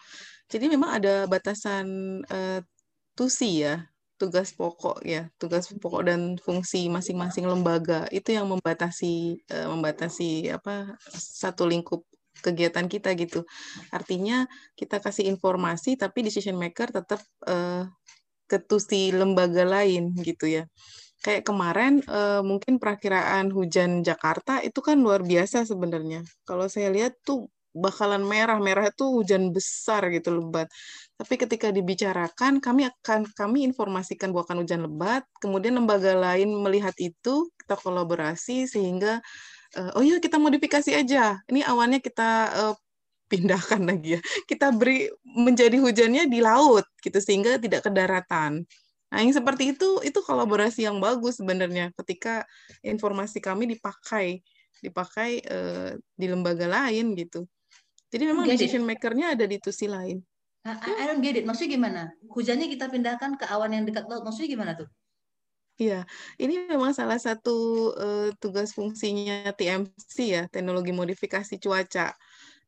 [0.50, 1.86] Jadi memang ada batasan
[2.34, 2.66] uh,
[3.14, 3.86] tusi ya,
[4.18, 10.98] tugas pokok ya, tugas pokok dan fungsi masing-masing lembaga itu yang membatasi uh, membatasi apa
[11.14, 12.02] satu lingkup
[12.44, 13.48] kegiatan kita gitu.
[13.90, 17.88] Artinya kita kasih informasi tapi decision maker tetap uh,
[18.52, 20.64] ketusi lembaga lain gitu ya.
[21.24, 26.28] Kayak kemarin uh, mungkin perakiraan hujan Jakarta itu kan luar biasa sebenarnya.
[26.44, 30.70] Kalau saya lihat tuh bakalan merah merah itu hujan besar gitu lebat
[31.18, 37.50] tapi ketika dibicarakan kami akan kami informasikan akan hujan lebat kemudian lembaga lain melihat itu
[37.58, 39.26] kita kolaborasi sehingga
[39.78, 41.42] uh, oh iya kita modifikasi aja.
[41.50, 42.76] Ini awannya kita uh,
[43.28, 44.22] pindahkan lagi ya.
[44.46, 48.64] Kita beri menjadi hujannya di laut gitu sehingga tidak ke daratan.
[49.14, 52.50] Nah, yang seperti itu itu kolaborasi yang bagus sebenarnya ketika
[52.82, 54.42] informasi kami dipakai
[54.82, 57.46] dipakai uh, di lembaga lain gitu.
[58.10, 60.22] Jadi memang decision maker-nya ada di tusi lain.
[60.64, 61.44] I, I don't get it.
[61.44, 62.02] Maksudnya gimana?
[62.30, 64.24] Hujannya kita pindahkan ke awan yang dekat laut.
[64.24, 64.88] Maksudnya gimana tuh?
[65.74, 66.06] Iya,
[66.38, 72.14] ini memang salah satu uh, tugas fungsinya TMC ya, teknologi modifikasi cuaca.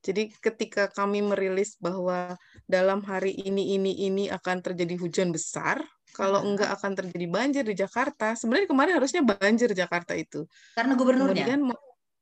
[0.01, 5.86] Jadi ketika kami merilis bahwa dalam hari ini ini ini akan terjadi hujan besar,
[6.18, 10.45] kalau enggak akan terjadi banjir di Jakarta, sebenarnya kemarin harusnya banjir Jakarta itu.
[10.74, 11.45] Karena gubernurnya.
[11.45, 11.62] Kemudian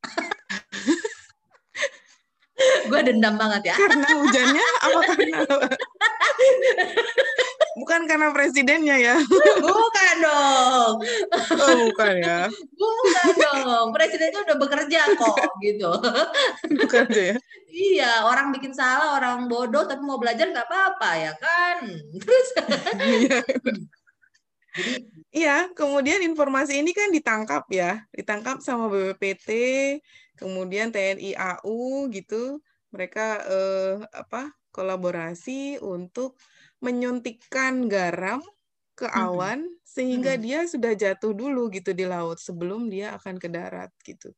[2.91, 3.75] gue dendam banget ya.
[3.79, 5.39] Karena hujannya apa karena
[7.93, 9.15] Bukan karena presidennya ya.
[9.61, 10.93] Bukan dong.
[11.61, 12.49] Oh, bukan ya.
[12.73, 13.87] Bukan dong.
[13.93, 15.93] Presidennya udah bekerja kok gitu.
[16.73, 17.37] Bukan ya.
[17.69, 21.85] Iya, orang bikin salah, orang bodoh tapi mau belajar nggak apa-apa ya kan.
[22.17, 22.47] Terus
[22.97, 23.37] Iya.
[25.29, 29.53] Iya, kemudian informasi ini kan ditangkap ya, ditangkap sama BPPT,
[30.33, 32.57] kemudian TNI AU gitu.
[32.89, 36.41] Mereka eh, apa kolaborasi untuk
[36.83, 38.43] menyuntikkan garam
[38.93, 39.79] ke awan hmm.
[39.81, 40.41] sehingga hmm.
[40.43, 44.29] dia sudah jatuh dulu gitu di laut sebelum dia akan ke darat gitu.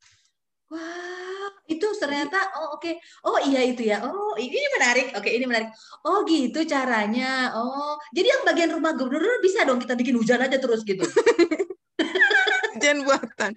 [0.70, 2.86] Wah, itu ternyata oh oke.
[2.86, 2.96] Okay.
[3.26, 4.02] Oh iya itu ya.
[4.02, 5.14] Oh, ini menarik.
[5.14, 5.70] Oke, ini menarik.
[6.06, 7.54] Oh, gitu caranya.
[7.54, 11.06] Oh, jadi yang bagian rumah gubernur bisa dong kita bikin hujan aja terus gitu.
[12.74, 13.52] hujan buatan.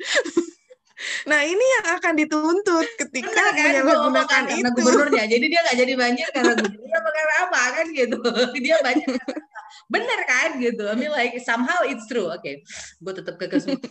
[1.31, 4.55] Nah ini yang akan dituntut ketika kan, menyalahgunakan kan, itu.
[4.59, 8.19] Karena gubernurnya, jadi dia nggak jadi banjir karena gubernurnya karena apa kan gitu.
[8.65, 9.09] Dia banjir
[9.89, 10.89] bener kan gitu.
[10.89, 12.29] I mean like somehow it's true.
[12.29, 12.55] Oke, okay.
[12.99, 13.47] gue tetap ke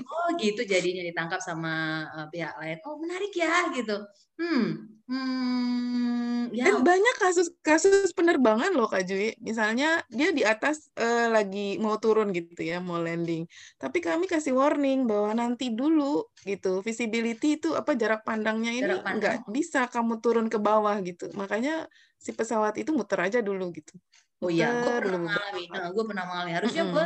[0.07, 2.78] Oh gitu jadinya ditangkap sama uh, pihak lain.
[2.86, 4.03] Oh menarik ya gitu.
[4.38, 6.67] Hmm, Hmm, ya.
[6.67, 9.32] Dan banyak kasus-kasus penerbangan loh Kak Jui.
[9.39, 13.47] Misalnya dia di atas uh, lagi mau turun gitu ya, mau landing.
[13.80, 19.07] Tapi kami kasih warning bahwa nanti dulu gitu, visibility itu apa jarak pandangnya ini jarak
[19.07, 19.15] pandang.
[19.15, 21.32] nggak bisa kamu turun ke bawah gitu.
[21.39, 21.88] Makanya
[22.19, 23.95] si pesawat itu muter aja dulu gitu.
[24.38, 25.64] Oh iya, gue pernah mengalami.
[25.74, 26.52] Nah, gue pernah mengalami.
[26.54, 26.98] Harusnya mm -hmm.
[27.02, 27.06] gue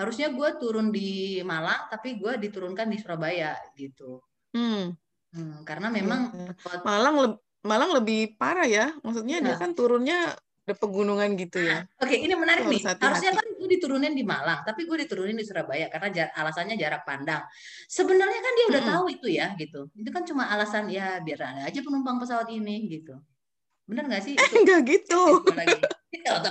[0.00, 1.10] harusnya gue turun di
[1.44, 4.24] Malang, tapi gue diturunkan di Surabaya gitu.
[4.56, 4.96] Hmm.
[5.30, 6.82] Hmm, karena iya, memang ya.
[6.82, 7.28] Malang le
[7.60, 8.96] Malang lebih parah ya.
[9.04, 9.52] Maksudnya ya.
[9.52, 10.32] dia kan turunnya
[10.64, 11.84] ada pegunungan gitu ya.
[11.84, 12.80] Nah, Oke, ini menarik nih.
[12.80, 13.02] Hati -hati.
[13.04, 17.04] Harusnya kan gue diturunin di Malang, tapi gue diturunin di Surabaya karena jar alasannya jarak
[17.04, 17.44] pandang.
[17.84, 18.92] Sebenarnya kan dia udah -hmm.
[18.96, 19.92] tahu itu ya, gitu.
[19.92, 23.20] Itu kan cuma alasan ya biar ada aja penumpang pesawat ini gitu.
[23.84, 24.34] Bener nggak sih?
[24.40, 25.44] Eh, enggak gitu.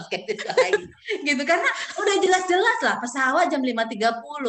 [0.07, 0.87] Skeptis lagi.
[1.27, 3.99] gitu karena udah jelas-jelas lah pesawat jam 5.30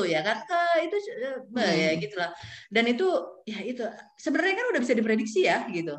[0.06, 1.58] ya kan ke itu eh, hmm.
[1.58, 2.30] ya gitulah.
[2.70, 3.08] Dan itu
[3.44, 3.82] ya itu
[4.16, 5.98] sebenarnya kan udah bisa diprediksi ya gitu.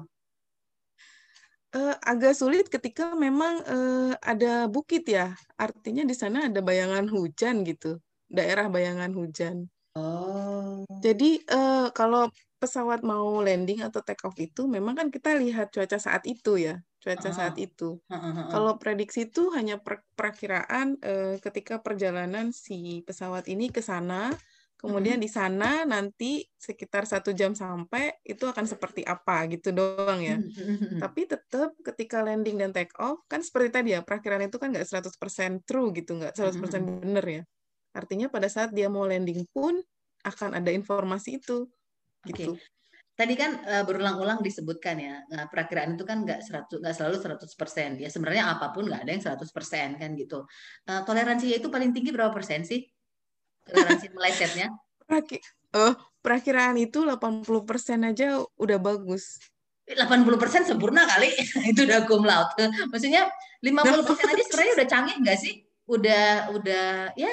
[1.72, 5.36] Uh, agak sulit ketika memang uh, ada bukit ya.
[5.55, 7.99] Artinya di sana ada bayangan hujan gitu.
[8.28, 9.72] Daerah bayangan hujan.
[9.95, 10.88] Oh.
[11.03, 15.97] Jadi uh, kalau pesawat mau landing atau take off itu memang kan kita lihat cuaca
[15.97, 17.97] saat itu ya cuaca uh, saat itu.
[18.06, 18.47] Uh, uh, uh.
[18.54, 24.30] Kalau prediksi itu hanya per perakiraan uh, ketika perjalanan si pesawat ini ke sana,
[24.78, 30.22] kemudian uh, di sana nanti sekitar satu jam sampai itu akan seperti apa gitu doang
[30.22, 30.38] ya.
[31.02, 34.86] Tapi tetap ketika landing dan take off kan seperti tadi ya perakiraan itu kan nggak
[34.86, 37.43] 100% true gitu, nggak 100% benar ya.
[37.97, 39.82] Artinya pada saat dia mau landing pun
[40.22, 41.66] akan ada informasi itu
[42.30, 42.54] gitu.
[42.54, 42.81] Okay.
[43.22, 48.01] Tadi kan uh, berulang-ulang disebutkan ya, nah, perakiraan itu kan nggak nggak selalu 100%.
[48.01, 50.49] Ya sebenarnya apa pun nggak ada yang 100% kan gitu.
[50.89, 52.82] Uh, toleransinya itu paling tinggi berapa persen sih?
[53.69, 54.74] Toleransi melesetnya?
[55.78, 55.93] oh,
[56.26, 57.45] perakiraan itu 80%
[58.09, 59.38] aja udah bagus.
[59.86, 61.30] 80% sempurna kali.
[61.69, 62.74] itu udah cum laude.
[62.89, 63.30] Maksudnya
[63.61, 65.61] 50% aja sebenarnya udah canggih nggak sih?
[65.86, 67.30] Udah udah ya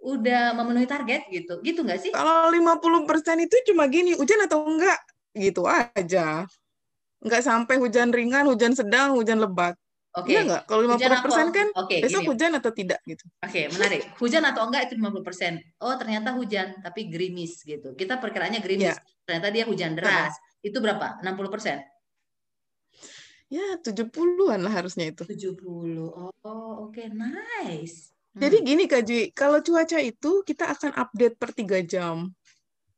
[0.00, 1.60] udah memenuhi target gitu.
[1.60, 2.10] Gitu nggak sih?
[2.10, 5.00] Kalau 50% itu cuma gini, hujan atau enggak?
[5.36, 6.48] Gitu aja.
[7.20, 9.76] Enggak sampai hujan ringan, hujan sedang, hujan lebat.
[10.10, 10.26] Oke.
[10.26, 10.32] Okay.
[10.34, 10.62] Iya enggak?
[10.66, 12.30] Kalau 50% persen kan okay, besok gini.
[12.34, 13.24] hujan atau tidak gitu.
[13.30, 14.02] Oke, okay, menarik.
[14.18, 15.84] Hujan atau enggak itu 50%.
[15.84, 17.94] Oh, ternyata hujan tapi gerimis gitu.
[17.94, 18.96] Kita perkiraannya gerimis.
[18.96, 18.98] Yeah.
[19.22, 20.34] Ternyata dia hujan deras.
[20.34, 20.66] Nah.
[20.66, 21.22] Itu berapa?
[21.22, 21.78] 60%?
[23.50, 25.26] Ya, 70-an lah harusnya itu.
[25.26, 25.58] 70.
[26.06, 27.10] Oh, oke, okay.
[27.10, 28.14] nice.
[28.30, 28.66] Jadi hmm.
[28.66, 32.30] gini Kak Jui, kalau cuaca itu kita akan update per tiga jam.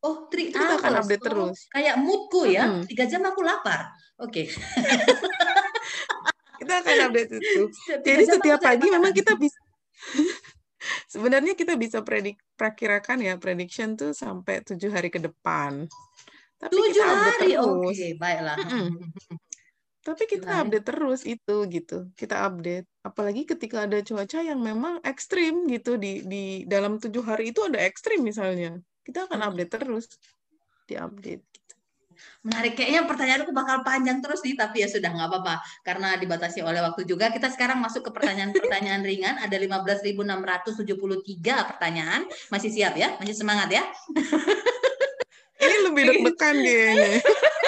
[0.02, 1.58] Oh, tri kita akan update oh, terus.
[1.72, 2.84] Kayak moodku ya, hmm.
[2.90, 3.96] tiga jam aku lapar.
[4.20, 4.44] Oke.
[4.44, 4.46] Okay.
[6.60, 7.62] kita akan update itu.
[8.06, 9.56] Jadi setiap pagi memang kita bisa
[11.14, 15.86] sebenarnya kita bisa predik perakirakan ya prediction tuh sampai tujuh hari ke depan.
[16.60, 18.54] Tapi tujuh hari, oke, okay, baiklah.
[20.02, 22.10] Tapi kita update terus itu gitu.
[22.18, 22.90] Kita update.
[23.06, 27.78] Apalagi ketika ada cuaca yang memang ekstrim gitu di di dalam tujuh hari itu ada
[27.78, 28.82] ekstrim misalnya.
[29.06, 30.10] Kita akan update terus.
[30.90, 31.46] Di update.
[31.46, 31.74] Gitu.
[32.42, 32.74] Menarik.
[32.74, 35.62] Kayaknya pertanyaanku bakal panjang terus nih, tapi ya sudah nggak apa-apa.
[35.86, 37.30] Karena dibatasi oleh waktu juga.
[37.30, 39.38] Kita sekarang masuk ke pertanyaan-pertanyaan ringan.
[39.38, 42.26] Ada 15.673 pertanyaan.
[42.50, 43.14] Masih siap ya?
[43.22, 43.86] Masih semangat ya?
[45.62, 47.22] Ini lebih deg-degan kayaknya.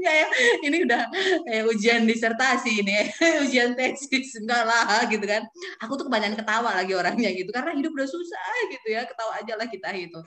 [0.00, 0.28] ya, ya.
[0.64, 1.02] Ini udah
[1.50, 2.96] eh, ujian disertasi ini,
[3.44, 5.42] ujian tesis enggak lah gitu kan.
[5.84, 9.04] Aku tuh kebanyakan ketawa lagi orangnya gitu karena hidup udah susah gitu ya.
[9.04, 10.20] Ketawa aja lah kita itu.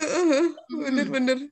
[0.70, 1.52] Bener-bener.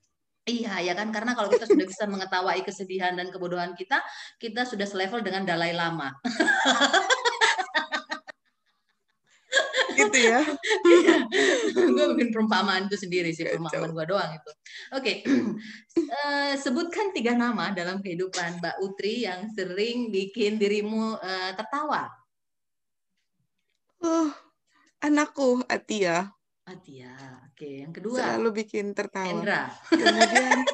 [0.49, 4.01] Iya, ya kan karena kalau kita sudah bisa mengetahui kesedihan dan kebodohan kita,
[4.41, 6.09] kita sudah selevel dengan Dalai Lama.
[10.07, 10.41] gitu ya.
[10.87, 11.15] Iya.
[11.75, 14.51] gue bikin perumpamaan itu sendiri sih, perumpamaan gue doang itu.
[14.95, 15.27] Oke, okay.
[16.23, 22.07] uh, sebutkan tiga nama dalam kehidupan Mbak Utri yang sering bikin dirimu uh, tertawa.
[23.99, 24.31] Oh,
[25.03, 26.31] anakku Atia.
[26.63, 27.11] Atia.
[27.51, 28.23] Oke, yang kedua.
[28.23, 29.27] Selalu bikin tertawa.
[29.27, 29.67] Endra.
[29.91, 30.63] Kemudian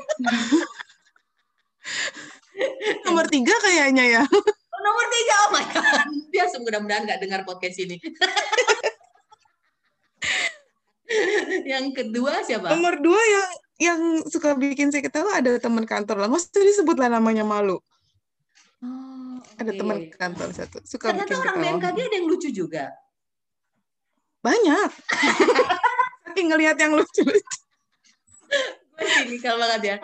[3.09, 4.23] nomor tiga kayaknya ya.
[4.29, 6.05] Oh, nomor tiga, oh my god.
[6.29, 7.97] Dia mudah-mudahan nggak dengar podcast ini.
[11.71, 12.71] yang kedua siapa?
[12.73, 13.99] Nomor dua yang yang
[14.31, 16.29] suka bikin saya ketawa ada teman kantor lah.
[16.31, 17.79] Maksudnya disebutlah namanya malu.
[18.83, 19.63] Oh, okay.
[19.65, 21.71] Ada teman kantor satu suka Ternyata bikin orang ketawa.
[21.75, 22.85] BMKG ada yang lucu juga.
[24.45, 24.89] Banyak.
[26.35, 27.55] Saking ngelihat yang lucu-lucu.
[28.99, 29.95] sinikal banget ya.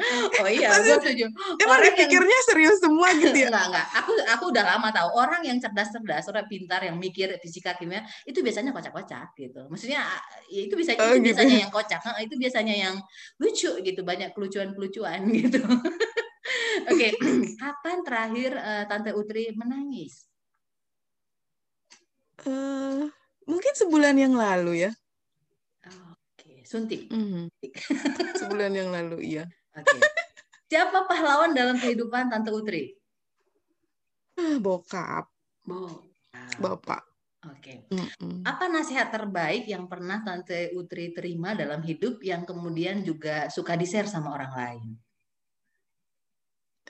[0.44, 1.26] Oh iya, gue setuju.
[1.64, 2.48] Emang Orang dipikirnya yang...
[2.48, 3.48] serius semua gitu ya?
[3.48, 3.88] enggak, enggak.
[4.04, 8.44] Aku aku udah lama tahu orang yang cerdas-cerdas, orang pintar yang mikir fisika kimia itu
[8.44, 9.62] biasanya kocak-kocak gitu.
[9.72, 10.04] Maksudnya
[10.52, 11.26] ya itu bisa Oh, itu gitu.
[11.32, 12.96] biasanya yang kocak, Nah, itu biasanya yang
[13.39, 15.62] lucu gitu, banyak kelucuan-kelucuan gitu.
[16.92, 17.08] Oke,
[17.62, 20.28] kapan terakhir eh, Tante Utri menangis?
[22.42, 23.04] Eh,
[23.48, 24.92] mungkin sebulan yang lalu ya.
[26.72, 27.11] Suntik.
[27.11, 27.51] Mhm.
[28.39, 29.43] Sebulan yang lalu, iya.
[29.76, 29.99] Oke.
[30.72, 32.95] Siapa pahlawan dalam kehidupan Tante Utri?
[34.39, 35.28] Ah, bokap,
[35.67, 36.15] Bo.
[36.63, 37.03] bapak.
[37.43, 37.91] Oke.
[37.91, 38.47] Mm-mm.
[38.47, 44.07] Apa nasihat terbaik yang pernah Tante Utri terima dalam hidup yang kemudian juga suka di-share
[44.07, 44.89] sama orang lain?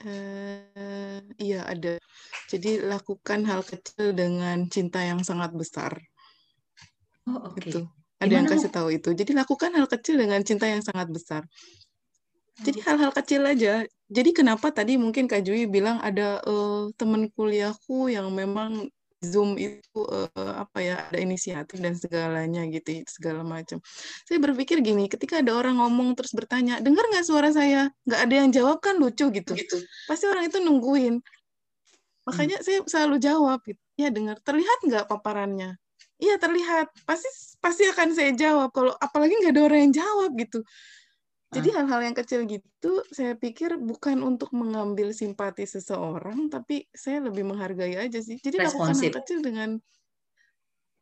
[0.06, 1.98] Eh, iya ada.
[2.46, 5.98] Jadi lakukan hal kecil dengan cinta yang sangat besar.
[7.26, 7.58] Oh, oke.
[7.66, 7.82] Gitu.
[8.22, 9.10] Ada yang kasih tahu itu.
[9.12, 11.42] Jadi lakukan hal kecil dengan cinta yang sangat besar.
[12.62, 12.84] Jadi Oh.
[12.86, 13.82] hal-hal kecil aja.
[14.12, 18.86] Jadi kenapa tadi mungkin Kak Jui bilang ada eh, teman kuliahku yang memang
[19.22, 23.78] Zoom itu eh, apa ya ada inisiatif dan segalanya gitu segala macam.
[24.26, 27.88] Saya berpikir gini, ketika ada orang ngomong terus bertanya, dengar nggak suara saya?
[28.04, 29.54] Nggak ada yang jawab kan lucu gitu.
[30.10, 31.22] Pasti orang itu nungguin.
[32.26, 33.80] Makanya saya selalu jawab gitu.
[33.98, 34.38] Ya dengar.
[34.42, 35.78] Terlihat nggak paparannya?
[36.22, 36.86] Iya terlihat.
[37.02, 38.70] Pasti pasti akan saya jawab.
[38.70, 40.62] Kalau apalagi nggak ada orang yang jawab gitu.
[41.52, 47.44] Jadi hal-hal yang kecil gitu, saya pikir bukan untuk mengambil simpati seseorang, tapi saya lebih
[47.44, 48.40] menghargai aja sih.
[48.40, 49.76] Jadi lakukan hal kecil dengan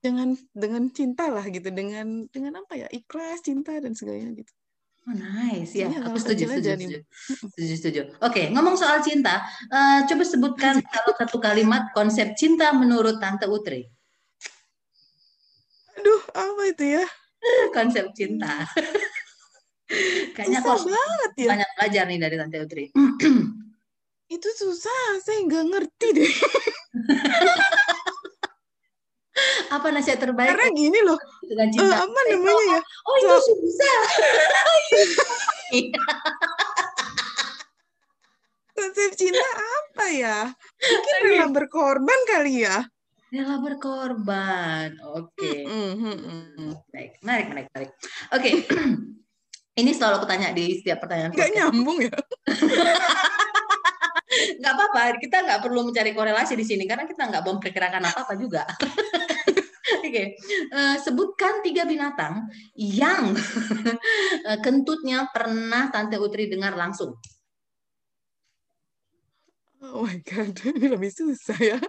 [0.02, 4.50] dengan dengan cinta lah gitu, dengan dengan apa ya ikhlas, cinta dan segalanya gitu.
[5.06, 5.86] Oh, nice ya.
[6.02, 6.98] Aku setuju, setuju, setuju.
[7.54, 8.00] Setuju, setuju.
[8.18, 13.86] Oke, ngomong soal cinta, eh, coba sebutkan kalau satu kalimat konsep cinta menurut Tante Utri.
[16.30, 17.04] Apa itu ya?
[17.72, 18.64] Konsep cinta.
[20.36, 21.48] Kayaknya aku Susah banget ya.
[21.50, 22.84] banyak belajar nih dari Tante Utri.
[24.30, 26.30] Itu susah, saya nggak ngerti deh.
[29.70, 31.96] Apa nasihat terbaik Karena gini loh, dengan eh, cinta?
[32.02, 32.80] apa namanya ya?
[33.06, 33.98] Oh, itu So- susah.
[38.76, 40.38] Konsep cinta apa ya?
[40.78, 42.84] Mungkin rela berkorban kali ya.
[43.30, 44.98] Rela berkorban.
[45.14, 45.62] Oke.
[45.62, 46.70] Mm, mm.
[46.90, 47.90] Baik, menarik, menarik, menarik.
[48.34, 48.50] Oke.
[49.80, 51.54] Ini selalu aku tanya di setiap pertanyaan podcast.
[51.54, 52.10] nyambung ya?
[54.60, 58.62] nggak apa-apa kita nggak perlu mencari korelasi di sini karena kita nggak memperkirakan apa-apa juga
[60.06, 60.24] oke
[60.70, 62.46] Eh, sebutkan tiga binatang
[62.78, 63.34] yang
[64.48, 67.18] eh, kentutnya pernah Tante Utri dengar langsung
[69.80, 71.80] Oh my god, ini lebih susah ya.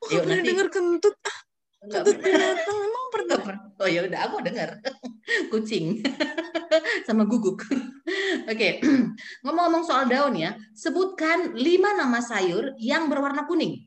[0.00, 1.14] Oh, Yuk, pernah nanti- dengar kentut?
[1.20, 1.38] Ah,
[1.80, 3.38] kentut binatang memang pernah.
[3.80, 4.68] Oh ya udah aku dengar
[5.52, 6.00] kucing.
[7.06, 7.60] Sama guguk.
[8.50, 8.80] Oke
[9.44, 13.84] ngomong-ngomong soal daun ya sebutkan lima nama sayur yang berwarna kuning.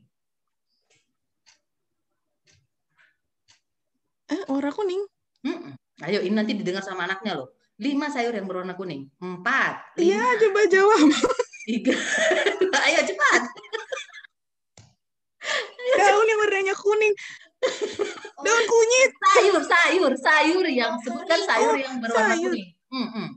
[4.30, 5.02] Eh, warna kuning.
[5.44, 5.76] Mm-mm.
[6.02, 7.52] ayo ini nanti didengar sama anaknya loh.
[7.76, 9.10] Lima sayur yang berwarna kuning.
[9.20, 11.10] Empat Iya, coba jawab.
[11.64, 11.94] tiga.
[12.84, 13.42] Ayo cepat
[15.94, 17.14] Daun yang warnanya kuning.
[18.40, 19.10] Daun kunyit.
[19.34, 22.52] sayur sayur sayur yang sebutkan sayur Oh, yang berwarna sayur.
[22.52, 23.28] kuning Mm-mm.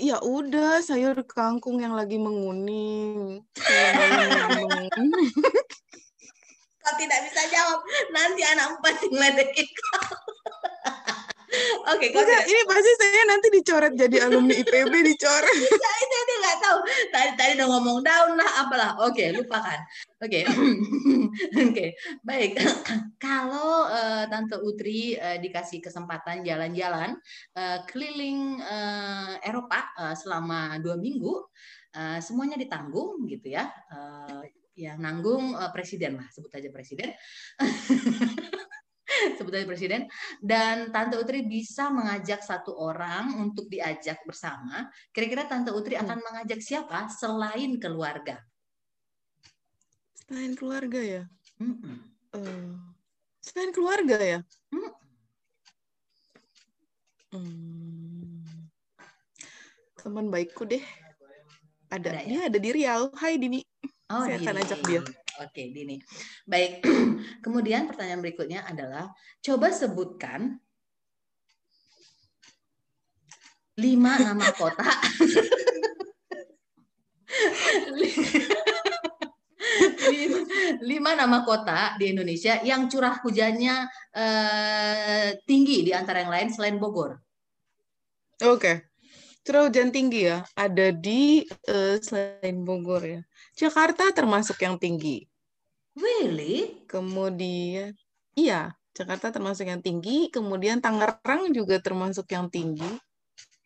[0.00, 3.44] Ya udah, sayur kangkung yang lagi menguning.
[6.80, 10.00] Kau tidak bisa jawab, nanti anak empat ngeledekin kau.
[11.90, 15.56] Oke, okay, Enggak, ini pasti saya nanti dicoret jadi alumni IPB dicoret.
[15.84, 16.78] ya, itu nggak tahu.
[17.10, 18.90] Tadi tadi udah ngomong daun lah apalah.
[19.04, 19.80] Oke, okay, lupakan.
[20.20, 20.42] Oke, okay.
[20.52, 21.88] oke, okay.
[22.22, 22.60] baik.
[23.24, 27.16] Kalau uh, Tante Utri uh, dikasih kesempatan jalan-jalan
[27.56, 31.34] uh, keliling uh, Eropa uh, selama dua minggu,
[31.96, 33.68] uh, semuanya ditanggung gitu ya.
[33.90, 34.44] Uh,
[34.78, 37.12] yang nanggung uh, presiden lah, sebut aja presiden.
[39.38, 40.08] sebetulnya presiden
[40.40, 44.88] dan Tante Utri bisa mengajak satu orang untuk diajak bersama.
[45.12, 46.04] Kira-kira Tante Utri hmm.
[46.06, 48.40] akan mengajak siapa selain keluarga?
[50.26, 51.22] Selain keluarga ya?
[51.58, 52.00] Hmm.
[52.30, 52.78] Uh,
[53.42, 54.40] selain keluarga ya?
[54.70, 54.92] Hmm.
[57.30, 58.42] Hmm.
[60.00, 60.82] Teman baikku deh.
[61.90, 62.26] Ada, ada ya?
[62.26, 63.10] dia ada di Riau.
[63.18, 63.60] Hai Dini.
[64.10, 65.02] Oh, Saya akan ajak dia.
[65.40, 65.96] Oke, Dini.
[66.44, 66.84] Baik.
[67.44, 69.08] Kemudian pertanyaan berikutnya adalah
[69.40, 70.60] coba sebutkan
[73.80, 74.84] lima nama kota.
[80.84, 86.76] lima, nama kota di Indonesia yang curah hujannya eh, tinggi di antara yang lain selain
[86.76, 87.16] Bogor.
[88.44, 88.60] Oke.
[88.60, 88.76] Okay.
[89.40, 93.20] Curah hujan tinggi ya, ada di uh, selain Bogor ya.
[93.56, 95.29] Jakarta termasuk yang tinggi.
[96.00, 96.80] Really?
[96.88, 97.92] Kemudian,
[98.32, 100.32] iya, Jakarta termasuk yang tinggi.
[100.32, 102.88] Kemudian Tangerang juga termasuk yang tinggi.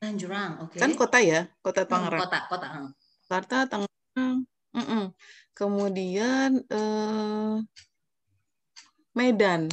[0.03, 0.75] Tangerang, oke.
[0.75, 0.81] Okay.
[0.83, 2.21] Kan kota ya, kota hmm, Tangerang.
[2.27, 2.67] kota, kota.
[2.69, 2.91] Hmm.
[3.25, 4.39] Jakarta, Tangerang.
[4.75, 5.05] Mm -mm.
[5.55, 7.55] Kemudian eh,
[9.15, 9.71] Medan.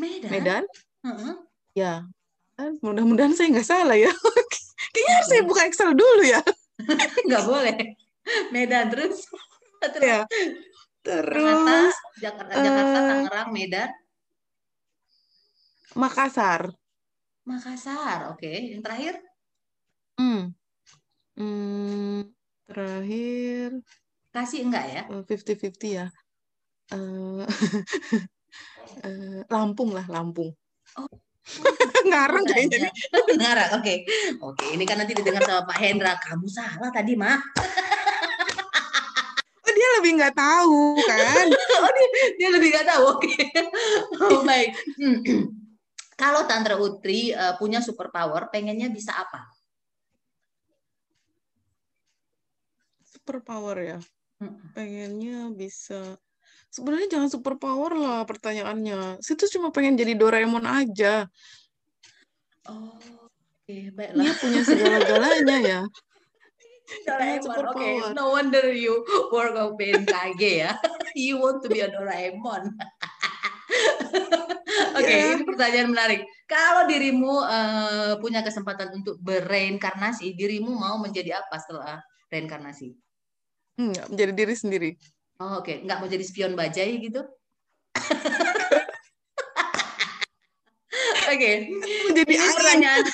[0.00, 0.30] Medan.
[0.32, 0.64] Medan?
[1.04, 1.34] Uh -huh.
[1.76, 2.08] Ya.
[2.80, 4.08] Mudah-mudahan saya nggak salah ya.
[4.92, 6.40] Kayaknya harus saya buka Excel dulu ya.
[7.28, 7.76] nggak boleh.
[8.52, 9.28] Medan terus.
[9.80, 10.04] terus.
[10.04, 10.24] Ya.
[11.00, 13.90] Terus Jakarta, Jakarta, uh, Tangerang, Medan,
[15.98, 16.70] Makassar.
[17.42, 18.38] Makassar, oke.
[18.38, 18.76] Okay.
[18.76, 19.14] Yang terakhir?
[20.14, 20.54] Hmm.
[21.34, 22.30] hmm.
[22.70, 23.82] Terakhir.
[24.30, 25.02] Kasih enggak ya?
[25.10, 26.06] Eh, fifty-fifty ya.
[26.94, 27.42] Uh,
[29.02, 30.54] uh, Lampung lah, Lampung.
[30.94, 31.10] Oh.
[32.10, 32.94] Ngarang kayaknya.
[33.34, 33.82] Ngarang, oke.
[33.82, 33.96] Okay.
[34.38, 34.68] Oke, okay.
[34.78, 36.14] ini kan nanti didengar sama Pak Hendra.
[36.22, 37.34] Kamu salah tadi, dia
[40.00, 41.46] lebih nggak tahu kan?
[41.80, 43.20] Oh dia, dia lebih nggak tahu oke.
[43.24, 43.44] Okay.
[44.20, 44.72] oh baik.
[46.16, 49.48] Kalau Tantra Utri uh, punya superpower pengennya bisa apa?
[53.04, 53.98] Superpower ya?
[54.76, 56.16] Pengennya bisa
[56.68, 59.20] sebenarnya jangan superpower lah pertanyaannya.
[59.24, 61.28] Situ cuma pengen jadi Doraemon aja.
[62.68, 64.24] Oh oke okay, baiklah.
[64.24, 65.80] Dia punya segala-galanya ya
[67.06, 67.56] Doraemon.
[67.70, 67.94] Oke, okay.
[68.14, 70.72] no wonder you work on BMKG ya.
[71.16, 72.74] you want to be a Doraemon.
[74.90, 75.34] Oke, okay, yeah.
[75.38, 76.20] ini pertanyaan menarik.
[76.50, 82.94] Kalau dirimu uh, punya kesempatan untuk bereinkarnasi, dirimu mau menjadi apa setelah reinkarnasi?
[83.78, 84.90] Enggak, menjadi diri sendiri.
[85.40, 85.76] Oh, Oke, okay.
[85.86, 87.22] nggak mau jadi spion bajai gitu?
[91.30, 91.54] Oke, okay.
[92.10, 93.04] ini pertanyaan.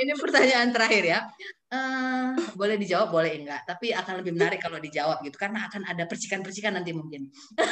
[0.00, 1.20] ini pertanyaan terakhir ya.
[1.66, 3.66] Uh, boleh dijawab, boleh enggak.
[3.66, 7.26] Tapi akan lebih menarik kalau dijawab gitu, karena akan ada percikan-percikan nanti mungkin.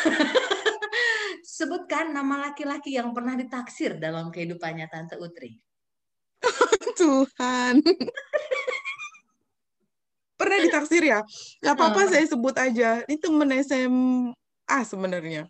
[1.46, 5.54] Sebutkan nama laki-laki yang pernah ditaksir dalam kehidupannya Tante Utri.
[6.98, 7.78] Tuhan.
[10.40, 11.22] pernah ditaksir ya?
[11.62, 12.08] Gak apa-apa uh.
[12.10, 13.06] saya sebut aja.
[13.06, 15.46] Ini temen SMA sebenarnya.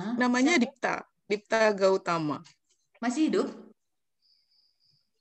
[0.00, 0.16] Huh?
[0.16, 1.04] Namanya Dipta.
[1.28, 2.40] Dipta Gautama.
[3.04, 3.52] Masih hidup?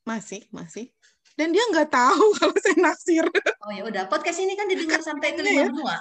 [0.08, 0.96] Masih, masih
[1.36, 3.26] dan dia nggak tahu kalau saya naksir.
[3.64, 5.68] Oh ya udah, podcast ini kan didengar sampai telinga ya.
[5.70, 5.96] semua.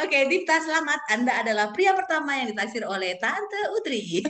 [0.00, 1.00] Oke, Dipta selamat.
[1.12, 4.22] Anda adalah pria pertama yang ditaksir oleh Tante Utri.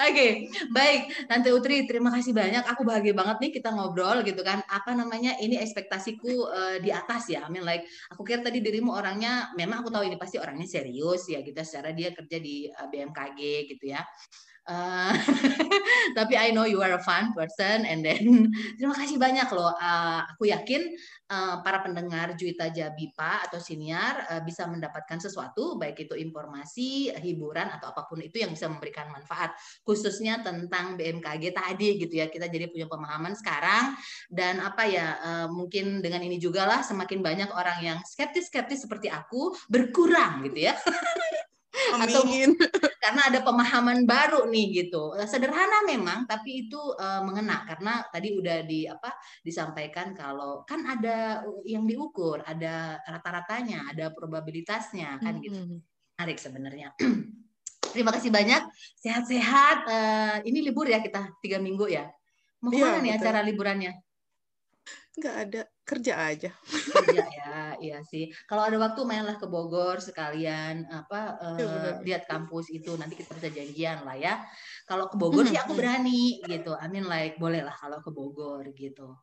[0.00, 0.30] Oke, okay,
[0.72, 2.64] baik Tante Utri, terima kasih banyak.
[2.64, 4.64] Aku bahagia banget nih kita ngobrol gitu kan.
[4.66, 5.36] Apa namanya?
[5.38, 7.44] Ini ekspektasiku uh, di atas ya.
[7.46, 11.28] I mean like aku kira tadi dirimu orangnya memang aku tahu ini pasti orangnya serius
[11.28, 13.40] ya gitu secara dia kerja di uh, eh, BMKG
[13.76, 14.02] gitu ya.
[14.68, 15.16] Uh,
[16.18, 19.72] tapi I know you are a fun person and then terima kasih banyak loh.
[19.74, 20.94] Uh, aku yakin
[21.32, 27.72] uh, para pendengar Juita Jabipa atau senior uh, bisa mendapatkan sesuatu baik itu informasi, hiburan
[27.72, 32.28] atau apa pun itu yang bisa memberikan manfaat khususnya tentang BMKG tadi gitu ya.
[32.28, 33.96] Kita jadi punya pemahaman sekarang
[34.28, 39.08] dan apa ya uh, mungkin dengan ini juga lah semakin banyak orang yang skeptis-skeptis seperti
[39.08, 40.74] aku berkurang gitu ya.
[41.94, 42.06] Amin.
[42.06, 42.22] Atau
[43.00, 45.16] karena ada pemahaman baru nih gitu.
[45.24, 51.40] Sederhana memang, tapi itu uh, mengena karena tadi udah di apa disampaikan kalau kan ada
[51.64, 55.80] yang diukur, ada rata-ratanya, ada probabilitasnya kan gitu.
[56.20, 56.92] Menarik sebenarnya.
[57.96, 58.62] Terima kasih banyak,
[59.00, 59.78] sehat-sehat.
[59.88, 62.06] Uh, ini libur ya kita tiga minggu ya.
[62.60, 63.24] Mau ke mana ya, nih betul.
[63.24, 63.92] acara liburannya?
[65.18, 66.50] Nggak ada kerja aja.
[66.70, 68.30] Kerja ya, iya sih.
[68.46, 73.50] Kalau ada waktu mainlah ke Bogor sekalian apa uh, lihat kampus itu nanti kita bisa
[73.50, 74.38] janjian lah ya.
[74.86, 76.78] Kalau ke Bogor sih aku berani gitu.
[76.78, 79.18] Amin like boleh lah kalau ke Bogor gitu.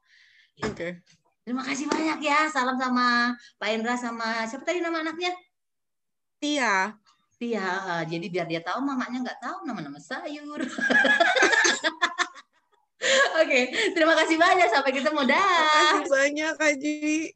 [0.68, 0.76] Oke.
[0.76, 0.92] Okay.
[1.48, 2.52] Terima kasih banyak ya.
[2.52, 5.32] Salam sama Pak Indra sama siapa tadi nama anaknya?
[6.44, 6.92] Tia.
[7.40, 7.68] Tia.
[7.88, 10.60] Uh, jadi biar dia tahu mamanya nggak tahu nama-nama sayur.
[13.38, 13.60] Oke,
[13.94, 14.68] terima kasih banyak.
[14.74, 15.22] Sampai ketemu.
[15.30, 15.38] Dah.
[15.38, 17.34] Terima kasih banyak, Kak Ji.